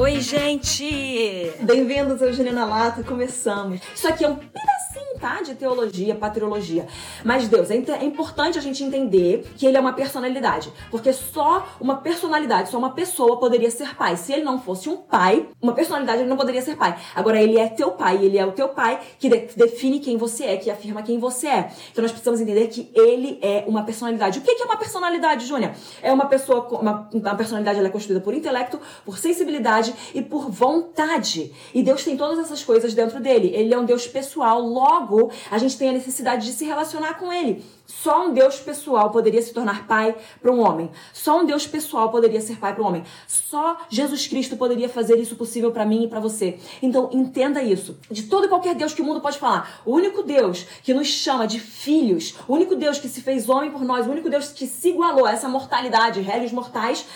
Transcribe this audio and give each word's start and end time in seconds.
O 0.00 0.06
Oi, 0.18 0.22
gente! 0.22 1.52
Bem-vindos 1.60 2.20
ao 2.20 2.32
Juliana 2.32 2.64
Lata, 2.64 3.04
começamos. 3.04 3.80
Isso 3.94 4.08
aqui 4.08 4.24
é 4.24 4.28
um 4.28 4.34
pedacinho, 4.34 5.16
tá? 5.20 5.40
De 5.42 5.54
teologia, 5.54 6.12
patriologia. 6.16 6.88
Mas 7.24 7.46
Deus, 7.46 7.70
é, 7.70 7.76
é 7.76 8.04
importante 8.04 8.58
a 8.58 8.60
gente 8.60 8.82
entender 8.82 9.46
que 9.56 9.64
ele 9.64 9.76
é 9.76 9.80
uma 9.80 9.92
personalidade. 9.92 10.72
Porque 10.90 11.12
só 11.12 11.68
uma 11.80 11.98
personalidade, 11.98 12.68
só 12.68 12.78
uma 12.78 12.94
pessoa 12.94 13.38
poderia 13.38 13.70
ser 13.70 13.94
pai. 13.94 14.16
Se 14.16 14.32
ele 14.32 14.42
não 14.42 14.60
fosse 14.60 14.88
um 14.88 14.96
pai, 14.96 15.48
uma 15.62 15.72
personalidade, 15.72 16.22
ele 16.22 16.28
não 16.28 16.36
poderia 16.36 16.62
ser 16.62 16.74
pai. 16.74 16.98
Agora, 17.14 17.40
ele 17.40 17.56
é 17.56 17.68
teu 17.68 17.92
pai, 17.92 18.18
ele 18.20 18.38
é 18.38 18.44
o 18.44 18.50
teu 18.50 18.70
pai 18.70 18.98
que 19.20 19.28
de 19.28 19.38
define 19.54 20.00
quem 20.00 20.16
você 20.16 20.46
é, 20.46 20.56
que 20.56 20.68
afirma 20.68 21.00
quem 21.00 21.20
você 21.20 21.46
é. 21.46 21.70
Então 21.92 22.02
nós 22.02 22.10
precisamos 22.10 22.40
entender 22.40 22.66
que 22.66 22.90
ele 22.92 23.38
é 23.40 23.62
uma 23.68 23.84
personalidade. 23.84 24.40
O 24.40 24.42
que 24.42 24.50
é 24.50 24.64
uma 24.64 24.76
personalidade, 24.76 25.46
Júnia? 25.46 25.76
É 26.02 26.12
uma 26.12 26.26
pessoa, 26.26 26.66
uma, 26.80 27.08
uma 27.12 27.34
personalidade 27.36 27.78
ela 27.78 27.86
é 27.86 27.90
construída 27.92 28.20
por 28.20 28.34
intelecto, 28.34 28.80
por 29.04 29.16
sensibilidade, 29.16 29.94
e 30.14 30.22
por 30.22 30.50
vontade. 30.50 31.52
E 31.74 31.82
Deus 31.82 32.04
tem 32.04 32.16
todas 32.16 32.38
essas 32.38 32.62
coisas 32.62 32.94
dentro 32.94 33.20
dele. 33.20 33.50
Ele 33.54 33.72
é 33.72 33.78
um 33.78 33.84
Deus 33.84 34.06
pessoal, 34.06 34.60
logo 34.60 35.30
a 35.50 35.58
gente 35.58 35.76
tem 35.76 35.90
a 35.90 35.92
necessidade 35.92 36.46
de 36.46 36.52
se 36.52 36.64
relacionar 36.64 37.14
com 37.14 37.32
ele. 37.32 37.64
Só 37.88 38.26
um 38.26 38.34
Deus 38.34 38.60
pessoal 38.60 39.10
poderia 39.10 39.40
se 39.40 39.52
tornar 39.52 39.86
pai 39.86 40.14
para 40.42 40.52
um 40.52 40.60
homem. 40.60 40.90
Só 41.10 41.40
um 41.40 41.46
Deus 41.46 41.66
pessoal 41.66 42.10
poderia 42.10 42.40
ser 42.40 42.58
pai 42.58 42.74
para 42.74 42.84
um 42.84 42.86
homem. 42.86 43.02
Só 43.26 43.78
Jesus 43.88 44.26
Cristo 44.26 44.58
poderia 44.58 44.90
fazer 44.90 45.18
isso 45.18 45.36
possível 45.36 45.72
para 45.72 45.86
mim 45.86 46.04
e 46.04 46.08
para 46.08 46.20
você. 46.20 46.58
Então 46.82 47.08
entenda 47.12 47.62
isso. 47.62 47.98
De 48.10 48.24
todo 48.24 48.44
e 48.44 48.48
qualquer 48.48 48.74
Deus 48.74 48.92
que 48.92 49.00
o 49.00 49.04
mundo 49.04 49.22
pode 49.22 49.38
falar, 49.38 49.80
o 49.86 49.94
único 49.94 50.22
Deus 50.22 50.66
que 50.82 50.92
nos 50.92 51.08
chama 51.08 51.46
de 51.46 51.58
filhos, 51.58 52.34
o 52.46 52.52
único 52.52 52.76
Deus 52.76 52.98
que 52.98 53.08
se 53.08 53.22
fez 53.22 53.48
homem 53.48 53.70
por 53.70 53.82
nós, 53.82 54.06
o 54.06 54.10
único 54.10 54.28
Deus 54.28 54.48
que 54.48 54.66
se 54.66 54.90
igualou 54.90 55.24
a 55.24 55.32
essa 55.32 55.48
mortalidade, 55.48 56.20
réis 56.20 56.52
mortais, 56.52 57.06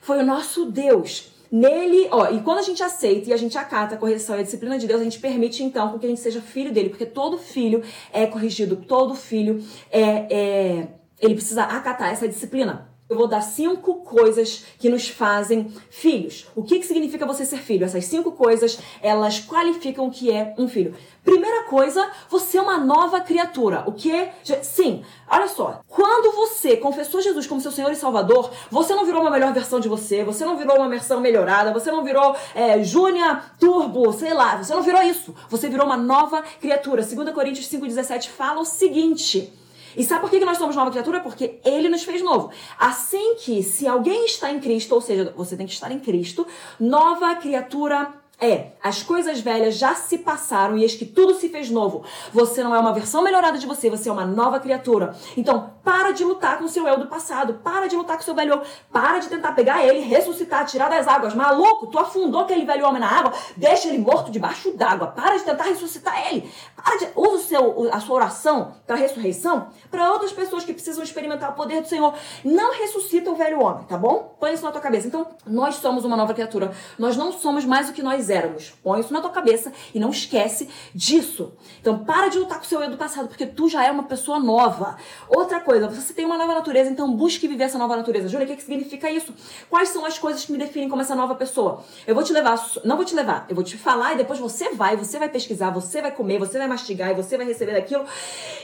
foi 0.00 0.20
o 0.20 0.24
nosso 0.24 0.66
Deus. 0.66 1.28
Nele, 1.50 2.08
ó, 2.10 2.30
e 2.30 2.40
quando 2.42 2.58
a 2.58 2.62
gente 2.62 2.82
aceita 2.82 3.30
e 3.30 3.32
a 3.32 3.36
gente 3.36 3.58
acata 3.58 3.96
a 3.96 3.98
correção 3.98 4.36
e 4.36 4.40
a 4.40 4.42
disciplina 4.42 4.78
de 4.78 4.86
Deus, 4.86 5.00
a 5.00 5.04
gente 5.04 5.18
permite 5.18 5.64
então 5.64 5.98
que 5.98 6.06
a 6.06 6.08
gente 6.08 6.20
seja 6.20 6.40
filho 6.40 6.72
dele, 6.72 6.90
porque 6.90 7.06
todo 7.06 7.36
filho 7.36 7.82
é 8.12 8.24
corrigido, 8.26 8.76
todo 8.76 9.14
filho 9.14 9.62
é, 9.90 10.26
é 10.30 10.88
ele 11.20 11.34
precisa 11.34 11.64
acatar 11.64 12.10
essa 12.10 12.26
disciplina. 12.26 12.88
Eu 13.10 13.16
vou 13.16 13.26
dar 13.26 13.40
cinco 13.40 14.04
coisas 14.04 14.64
que 14.78 14.88
nos 14.88 15.08
fazem 15.08 15.68
filhos. 15.90 16.46
O 16.54 16.62
que, 16.62 16.78
que 16.78 16.86
significa 16.86 17.26
você 17.26 17.44
ser 17.44 17.58
filho? 17.58 17.84
Essas 17.84 18.04
cinco 18.04 18.30
coisas, 18.30 18.78
elas 19.02 19.40
qualificam 19.40 20.06
o 20.06 20.12
que 20.12 20.30
é 20.30 20.54
um 20.56 20.68
filho. 20.68 20.94
Primeira 21.24 21.64
coisa, 21.64 22.08
você 22.30 22.56
é 22.56 22.62
uma 22.62 22.78
nova 22.78 23.20
criatura. 23.20 23.82
O 23.84 23.92
que? 23.92 24.28
Sim, 24.62 25.02
olha 25.28 25.48
só. 25.48 25.80
Quando 25.88 26.36
você 26.36 26.59
confessou 26.76 27.20
Jesus 27.20 27.46
como 27.46 27.60
seu 27.60 27.70
Senhor 27.70 27.90
e 27.90 27.96
Salvador, 27.96 28.50
você 28.70 28.94
não 28.94 29.04
virou 29.04 29.20
uma 29.20 29.30
melhor 29.30 29.52
versão 29.52 29.80
de 29.80 29.88
você, 29.88 30.24
você 30.24 30.44
não 30.44 30.56
virou 30.56 30.76
uma 30.76 30.88
versão 30.88 31.20
melhorada, 31.20 31.72
você 31.72 31.90
não 31.90 32.04
virou 32.04 32.36
é, 32.54 32.82
Júnior 32.82 33.42
Turbo, 33.58 34.12
sei 34.12 34.34
lá, 34.34 34.56
você 34.62 34.74
não 34.74 34.82
virou 34.82 35.02
isso. 35.02 35.34
Você 35.48 35.68
virou 35.68 35.86
uma 35.86 35.96
nova 35.96 36.42
criatura. 36.60 37.02
2 37.02 37.30
Coríntios 37.30 37.66
5,17 37.68 38.28
fala 38.28 38.60
o 38.60 38.64
seguinte. 38.64 39.52
E 39.96 40.04
sabe 40.04 40.20
por 40.20 40.30
que 40.30 40.44
nós 40.44 40.58
somos 40.58 40.76
nova 40.76 40.90
criatura? 40.90 41.20
Porque 41.20 41.58
ele 41.64 41.88
nos 41.88 42.04
fez 42.04 42.22
novo. 42.22 42.50
Assim 42.78 43.34
que, 43.36 43.62
se 43.62 43.88
alguém 43.88 44.24
está 44.24 44.50
em 44.50 44.60
Cristo, 44.60 44.94
ou 44.94 45.00
seja, 45.00 45.32
você 45.36 45.56
tem 45.56 45.66
que 45.66 45.72
estar 45.72 45.90
em 45.90 45.98
Cristo, 45.98 46.46
nova 46.78 47.34
criatura 47.36 48.12
é, 48.40 48.72
as 48.82 49.02
coisas 49.02 49.40
velhas 49.40 49.76
já 49.76 49.94
se 49.94 50.16
passaram 50.18 50.76
e 50.78 50.82
eis 50.82 50.94
que 50.94 51.04
tudo 51.04 51.34
se 51.34 51.50
fez 51.50 51.68
novo. 51.68 52.02
Você 52.32 52.62
não 52.64 52.74
é 52.74 52.78
uma 52.78 52.92
versão 52.92 53.22
melhorada 53.22 53.58
de 53.58 53.66
você, 53.66 53.90
você 53.90 54.08
é 54.08 54.12
uma 54.12 54.24
nova 54.24 54.58
criatura. 54.58 55.14
Então, 55.36 55.74
para 55.84 56.12
de 56.12 56.24
lutar 56.24 56.58
com 56.58 56.64
o 56.64 56.68
seu 56.68 56.88
eu 56.88 56.98
do 56.98 57.06
passado, 57.06 57.60
para 57.62 57.86
de 57.86 57.96
lutar 57.96 58.16
com 58.16 58.22
o 58.22 58.24
seu 58.24 58.34
velho 58.34 58.54
eu, 58.54 58.62
para 58.90 59.18
de 59.18 59.28
tentar 59.28 59.52
pegar 59.52 59.84
ele, 59.84 60.00
ressuscitar, 60.00 60.64
tirar 60.64 60.88
das 60.88 61.06
águas. 61.06 61.34
Maluco, 61.34 61.88
tu 61.88 61.98
afundou 61.98 62.40
aquele 62.40 62.64
velho 62.64 62.86
homem 62.86 63.00
na 63.00 63.08
água, 63.08 63.32
deixa 63.56 63.88
ele 63.88 63.98
morto 63.98 64.30
debaixo 64.30 64.72
d'água. 64.72 65.08
Para 65.08 65.36
de 65.36 65.44
tentar 65.44 65.64
ressuscitar 65.64 66.30
ele. 66.30 66.50
Para 66.74 66.96
de, 66.96 67.08
usa 67.14 67.36
o 67.36 67.40
seu, 67.40 67.92
a 67.92 68.00
sua 68.00 68.16
oração 68.16 68.72
para 68.86 68.96
ressurreição 68.96 69.68
para 69.90 70.12
outras 70.12 70.32
pessoas 70.32 70.64
que 70.64 70.72
precisam 70.72 71.04
experimentar 71.04 71.50
o 71.50 71.54
poder 71.54 71.82
do 71.82 71.88
Senhor. 71.88 72.14
Não 72.42 72.72
ressuscita 72.72 73.30
o 73.30 73.34
velho 73.34 73.62
homem, 73.62 73.84
tá 73.84 73.98
bom? 73.98 74.34
Põe 74.40 74.54
isso 74.54 74.64
na 74.64 74.72
tua 74.72 74.80
cabeça. 74.80 75.06
Então, 75.06 75.26
nós 75.46 75.76
somos 75.76 76.04
uma 76.04 76.16
nova 76.16 76.32
criatura. 76.32 76.72
Nós 76.98 77.16
não 77.16 77.32
somos 77.32 77.66
mais 77.66 77.90
o 77.90 77.92
que 77.92 78.02
nós 78.02 78.29
éramos. 78.30 78.72
Põe 78.82 79.00
isso 79.00 79.12
na 79.12 79.20
tua 79.20 79.30
cabeça 79.30 79.72
e 79.94 80.00
não 80.00 80.10
esquece 80.10 80.68
disso. 80.94 81.52
Então, 81.80 82.04
para 82.04 82.28
de 82.28 82.38
lutar 82.38 82.58
com 82.58 82.64
o 82.64 82.68
seu 82.68 82.82
eu 82.82 82.90
do 82.90 82.96
passado, 82.96 83.28
porque 83.28 83.46
tu 83.46 83.68
já 83.68 83.84
é 83.84 83.90
uma 83.90 84.04
pessoa 84.04 84.38
nova. 84.38 84.96
Outra 85.28 85.60
coisa, 85.60 85.88
você 85.88 86.12
tem 86.12 86.24
uma 86.24 86.38
nova 86.38 86.54
natureza, 86.54 86.90
então 86.90 87.14
busque 87.14 87.46
viver 87.46 87.64
essa 87.64 87.78
nova 87.78 87.96
natureza. 87.96 88.28
Júlia, 88.28 88.44
o 88.44 88.48
que, 88.48 88.56
que 88.56 88.62
significa 88.62 89.10
isso? 89.10 89.34
Quais 89.68 89.88
são 89.90 90.04
as 90.04 90.18
coisas 90.18 90.44
que 90.44 90.52
me 90.52 90.58
definem 90.58 90.88
como 90.88 91.02
essa 91.02 91.14
nova 91.14 91.34
pessoa? 91.34 91.84
Eu 92.06 92.14
vou 92.14 92.24
te 92.24 92.32
levar, 92.32 92.58
não 92.84 92.96
vou 92.96 93.04
te 93.04 93.14
levar, 93.14 93.46
eu 93.48 93.54
vou 93.54 93.64
te 93.64 93.76
falar 93.76 94.14
e 94.14 94.16
depois 94.18 94.38
você 94.38 94.70
vai, 94.70 94.96
você 94.96 95.18
vai 95.18 95.28
pesquisar, 95.28 95.70
você 95.70 96.00
vai 96.00 96.12
comer, 96.12 96.38
você 96.38 96.58
vai 96.58 96.68
mastigar 96.68 97.10
e 97.10 97.14
você 97.14 97.36
vai 97.36 97.46
receber 97.46 97.72
daquilo 97.72 98.04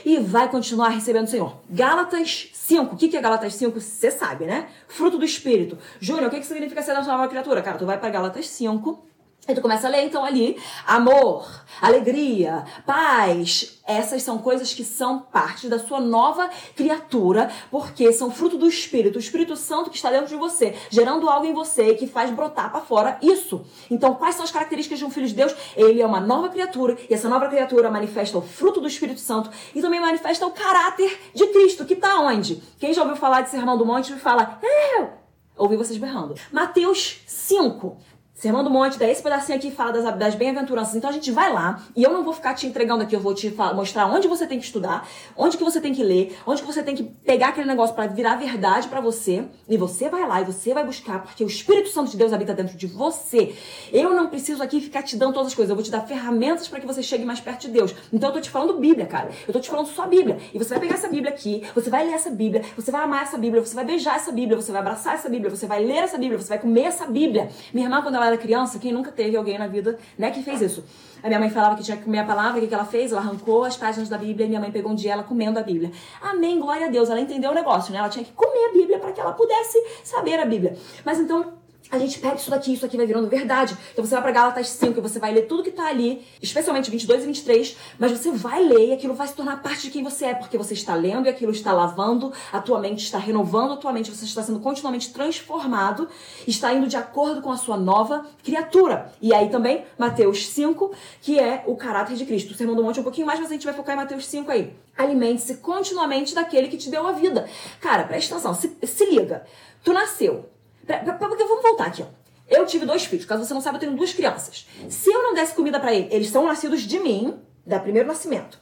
e 0.05 0.17
vai 0.17 0.49
continuar 0.49 0.89
recebendo 0.89 1.25
o 1.25 1.29
Senhor. 1.29 1.57
Gálatas 1.69 2.49
5. 2.53 2.95
O 2.95 2.97
que 2.97 3.15
é 3.15 3.21
Gálatas 3.21 3.53
5? 3.55 3.79
Você 3.79 4.11
sabe, 4.11 4.45
né? 4.45 4.67
Fruto 4.87 5.17
do 5.17 5.25
Espírito. 5.25 5.77
Júnior, 5.99 6.27
o 6.27 6.29
que 6.29 6.43
significa 6.43 6.81
ser 6.81 6.91
essa 6.91 7.11
nova 7.11 7.27
criatura? 7.27 7.61
Cara, 7.61 7.77
tu 7.77 7.85
vai 7.85 7.97
para 7.97 8.09
Gálatas 8.09 8.47
5 8.49 9.07
e 9.47 9.55
tu 9.55 9.61
começa 9.61 9.87
a 9.87 9.89
ler, 9.89 10.05
então, 10.05 10.25
ali, 10.25 10.57
amor, 10.85 11.47
alegria, 11.81 12.65
paz. 12.85 13.79
Essas 13.85 14.21
são 14.21 14.37
coisas 14.39 14.73
que 14.73 14.83
são 14.83 15.19
parte 15.19 15.69
da 15.69 15.79
sua 15.79 16.01
nova 16.01 16.49
criatura, 16.75 17.49
porque 17.71 18.11
são 18.11 18.29
fruto 18.29 18.57
do 18.57 18.67
Espírito, 18.67 19.15
o 19.15 19.19
Espírito 19.19 19.55
Santo 19.55 19.89
que 19.89 19.95
está 19.95 20.11
dentro 20.11 20.27
de 20.27 20.35
você, 20.35 20.75
gerando 20.89 21.29
algo 21.29 21.45
em 21.45 21.53
você 21.53 21.93
que 21.93 22.05
faz 22.05 22.29
brotar 22.29 22.69
para 22.69 22.81
fora 22.81 23.17
isso. 23.21 23.65
Então, 23.89 24.15
quais 24.15 24.35
são 24.35 24.43
as 24.43 24.51
características 24.51 24.99
de 24.99 25.05
um 25.05 25.09
filho 25.09 25.27
de 25.27 25.33
Deus? 25.33 25.55
Ele 25.75 26.01
é 26.01 26.05
uma 26.05 26.19
nova 26.19 26.49
criatura, 26.49 26.97
e 27.09 27.13
essa 27.13 27.29
nova 27.29 27.47
criatura 27.47 27.89
manifesta 27.89 28.37
o 28.37 28.41
fruto 28.41 28.81
do 28.81 28.87
Espírito 28.87 29.21
Santo 29.21 29.49
e 29.73 29.81
também 29.81 30.01
manifesta 30.01 30.45
o 30.45 30.51
caráter 30.51 31.17
de 31.33 31.47
Cristo, 31.47 31.85
que 31.85 31.93
está 31.93 32.19
onde? 32.19 32.61
Quem 32.77 32.93
já 32.93 33.01
ouviu 33.01 33.15
falar 33.15 33.41
de 33.41 33.49
Sermão 33.49 33.77
do 33.77 33.85
Monte 33.85 34.11
me 34.11 34.19
fala, 34.19 34.59
eu! 34.97 35.27
Ouvi 35.57 35.75
vocês 35.75 35.97
berrando. 35.97 36.35
Mateus 36.51 37.19
5. 37.25 37.97
Sermão 38.37 38.63
do 38.63 38.69
Monte, 38.69 38.99
daí 38.99 39.09
esse 39.09 39.23
pedacinho 39.23 39.57
aqui 39.57 39.71
fala 39.71 39.91
das, 39.91 40.15
das 40.15 40.35
bem-aventuranças. 40.35 40.95
Então 40.95 41.09
a 41.09 41.13
gente 41.13 41.31
vai 41.31 41.51
lá 41.51 41.81
e 41.95 42.03
eu 42.03 42.13
não 42.13 42.23
vou 42.23 42.31
ficar 42.31 42.53
te 42.53 42.67
entregando 42.67 43.01
aqui, 43.01 43.15
eu 43.15 43.19
vou 43.19 43.33
te 43.33 43.49
mostrar 43.73 44.05
onde 44.05 44.27
você 44.27 44.45
tem 44.45 44.59
que 44.59 44.65
estudar, 44.65 45.07
onde 45.35 45.57
que 45.57 45.63
você 45.63 45.81
tem 45.81 45.91
que 45.91 46.03
ler, 46.03 46.37
onde 46.45 46.61
que 46.61 46.67
você 46.67 46.83
tem 46.83 46.93
que 46.93 47.01
pegar 47.01 47.47
aquele 47.47 47.65
negócio 47.65 47.95
para 47.95 48.05
virar 48.05 48.35
verdade 48.35 48.87
para 48.89 49.01
você. 49.01 49.43
E 49.67 49.75
você 49.75 50.07
vai 50.07 50.27
lá 50.27 50.39
e 50.39 50.45
você 50.45 50.71
vai 50.71 50.85
buscar, 50.85 51.23
porque 51.23 51.43
o 51.43 51.47
Espírito 51.47 51.89
Santo 51.89 52.11
de 52.11 52.17
Deus 52.17 52.31
habita 52.31 52.53
dentro 52.53 52.77
de 52.77 52.85
você. 52.85 53.55
Eu 53.91 54.11
não 54.11 54.27
preciso 54.27 54.61
aqui 54.61 54.81
ficar 54.81 55.01
te 55.01 55.17
dando 55.17 55.33
todas 55.33 55.47
as 55.47 55.55
coisas, 55.55 55.71
eu 55.71 55.75
vou 55.75 55.83
te 55.83 55.89
dar 55.89 56.01
ferramentas 56.01 56.67
para 56.67 56.79
que 56.79 56.85
você 56.85 57.01
chegue 57.01 57.25
mais 57.25 57.39
perto 57.39 57.61
de 57.61 57.69
Deus. 57.69 57.95
Então 58.13 58.29
eu 58.29 58.33
tô 58.33 58.41
te 58.41 58.51
falando 58.51 58.77
Bíblia, 58.77 59.07
cara. 59.07 59.31
Eu 59.47 59.53
tô 59.53 59.59
te 59.59 59.67
falando 59.67 59.87
só 59.87 60.05
Bíblia. 60.05 60.37
E 60.53 60.59
você 60.59 60.75
vai 60.75 60.81
pegar 60.81 60.93
essa 60.93 61.09
Bíblia 61.09 61.31
aqui, 61.31 61.63
você 61.73 61.89
vai 61.89 62.05
ler 62.05 62.13
essa 62.13 62.29
Bíblia, 62.29 62.63
você 62.75 62.91
vai 62.91 63.01
amar 63.01 63.23
essa 63.23 63.35
Bíblia, 63.35 63.65
você 63.65 63.73
vai 63.73 63.83
beijar 63.83 64.17
essa 64.17 64.31
Bíblia, 64.31 64.61
você 64.61 64.71
vai 64.71 64.81
abraçar 64.81 65.15
essa 65.15 65.27
Bíblia, 65.27 65.49
você 65.49 65.65
vai 65.65 65.83
ler 65.83 66.03
essa 66.03 66.19
Bíblia, 66.19 66.37
você 66.37 66.49
vai 66.49 66.59
comer 66.59 66.83
essa 66.83 67.07
Bíblia. 67.07 67.49
Minha 67.73 67.87
irmã, 67.87 68.03
quando 68.03 68.13
ela 68.13 68.26
era 68.27 68.37
criança, 68.37 68.79
quem 68.79 68.91
nunca 68.91 69.11
teve 69.11 69.35
alguém 69.35 69.57
na 69.57 69.67
vida, 69.67 69.97
né, 70.17 70.31
que 70.31 70.43
fez 70.43 70.61
isso. 70.61 70.83
A 71.23 71.27
minha 71.27 71.39
mãe 71.39 71.49
falava 71.49 71.75
que 71.75 71.83
tinha 71.83 71.97
que 71.97 72.03
comer 72.03 72.19
a 72.19 72.25
palavra, 72.25 72.57
o 72.57 72.61
que, 72.61 72.67
que 72.67 72.73
ela 72.73 72.85
fez? 72.85 73.11
Ela 73.11 73.21
arrancou 73.21 73.63
as 73.63 73.75
páginas 73.75 74.07
da 74.07 74.17
Bíblia 74.17 74.45
e 74.45 74.49
minha 74.49 74.61
mãe 74.61 74.71
pegou 74.71 74.91
um 74.91 74.95
dia 74.95 75.13
ela 75.13 75.23
comendo 75.23 75.57
a 75.57 75.63
Bíblia. 75.63 75.91
Amém, 76.21 76.59
glória 76.59 76.87
a 76.87 76.89
Deus. 76.89 77.09
Ela 77.09 77.19
entendeu 77.19 77.51
o 77.51 77.53
negócio, 77.53 77.91
né? 77.91 77.99
Ela 77.99 78.09
tinha 78.09 78.23
que 78.23 78.31
comer 78.33 78.69
a 78.69 78.73
Bíblia 78.73 78.99
para 78.99 79.11
que 79.11 79.19
ela 79.19 79.33
pudesse 79.33 79.83
saber 80.03 80.39
a 80.39 80.45
Bíblia. 80.45 80.77
Mas 81.03 81.19
então, 81.19 81.56
a 81.89 81.97
gente 81.97 82.19
pega 82.19 82.35
isso 82.35 82.49
daqui, 82.49 82.73
isso 82.73 82.85
aqui 82.85 82.97
vai 82.97 83.05
virando 83.05 83.27
verdade. 83.27 83.77
Então 83.93 84.05
você 84.05 84.13
vai 84.13 84.23
pra 84.23 84.31
Gálatas 84.31 84.69
5 84.69 84.97
e 84.97 85.01
você 85.01 85.19
vai 85.19 85.33
ler 85.33 85.43
tudo 85.43 85.63
que 85.63 85.71
tá 85.71 85.87
ali, 85.87 86.25
especialmente 86.41 86.91
22 86.91 87.23
e 87.23 87.25
23, 87.25 87.77
mas 87.97 88.11
você 88.11 88.31
vai 88.31 88.63
ler 88.63 88.89
e 88.89 88.93
aquilo 88.93 89.13
vai 89.13 89.27
se 89.27 89.33
tornar 89.33 89.61
parte 89.61 89.83
de 89.83 89.91
quem 89.91 90.03
você 90.03 90.25
é, 90.25 90.33
porque 90.33 90.57
você 90.57 90.73
está 90.73 90.95
lendo 90.95 91.27
e 91.27 91.29
aquilo 91.29 91.51
está 91.51 91.71
lavando 91.71 92.33
a 92.51 92.59
tua 92.59 92.79
mente, 92.79 93.03
está 93.03 93.17
renovando 93.17 93.73
a 93.73 93.77
tua 93.77 93.93
mente, 93.93 94.11
você 94.11 94.25
está 94.25 94.43
sendo 94.43 94.59
continuamente 94.59 95.13
transformado, 95.13 96.09
está 96.45 96.73
indo 96.73 96.87
de 96.87 96.97
acordo 96.97 97.41
com 97.41 97.51
a 97.51 97.57
sua 97.57 97.77
nova 97.77 98.25
criatura. 98.43 99.13
E 99.21 99.33
aí 99.33 99.49
também, 99.49 99.85
Mateus 99.97 100.47
5, 100.47 100.91
que 101.21 101.39
é 101.39 101.63
o 101.65 101.75
caráter 101.75 102.15
de 102.15 102.25
Cristo. 102.25 102.51
O 102.53 102.57
Sermão 102.57 102.75
do 102.75 102.83
Monte 102.83 102.97
é 102.97 103.01
um 103.01 103.03
pouquinho 103.03 103.27
mais, 103.27 103.39
mas 103.39 103.49
a 103.49 103.53
gente 103.53 103.65
vai 103.65 103.73
focar 103.73 103.95
em 103.95 103.97
Mateus 103.97 104.25
5 104.27 104.51
aí. 104.51 104.73
Alimente-se 104.97 105.57
continuamente 105.57 106.35
daquele 106.35 106.67
que 106.67 106.77
te 106.77 106.89
deu 106.89 107.05
a 107.07 107.11
vida. 107.11 107.47
Cara, 107.79 108.03
presta 108.03 108.35
atenção, 108.35 108.53
se, 108.53 108.77
se 108.83 109.05
liga. 109.05 109.45
Tu 109.83 109.93
nasceu, 109.93 110.49
porque 110.87 111.43
vamos 111.43 111.63
voltar 111.63 111.87
aqui, 111.87 112.03
ó. 112.03 112.05
Eu 112.49 112.65
tive 112.65 112.85
dois 112.85 113.05
filhos. 113.05 113.25
Caso 113.25 113.45
você 113.45 113.53
não 113.53 113.61
saiba, 113.61 113.77
eu 113.77 113.81
tenho 113.81 113.95
duas 113.95 114.13
crianças. 114.13 114.65
Se 114.89 115.11
eu 115.11 115.21
não 115.21 115.33
desse 115.33 115.53
comida 115.53 115.79
para 115.79 115.93
eles, 115.93 116.07
eles 116.11 116.29
são 116.29 116.45
nascidos 116.45 116.81
de 116.81 116.99
mim, 116.99 117.37
da 117.65 117.79
primeiro 117.79 118.07
nascimento. 118.07 118.59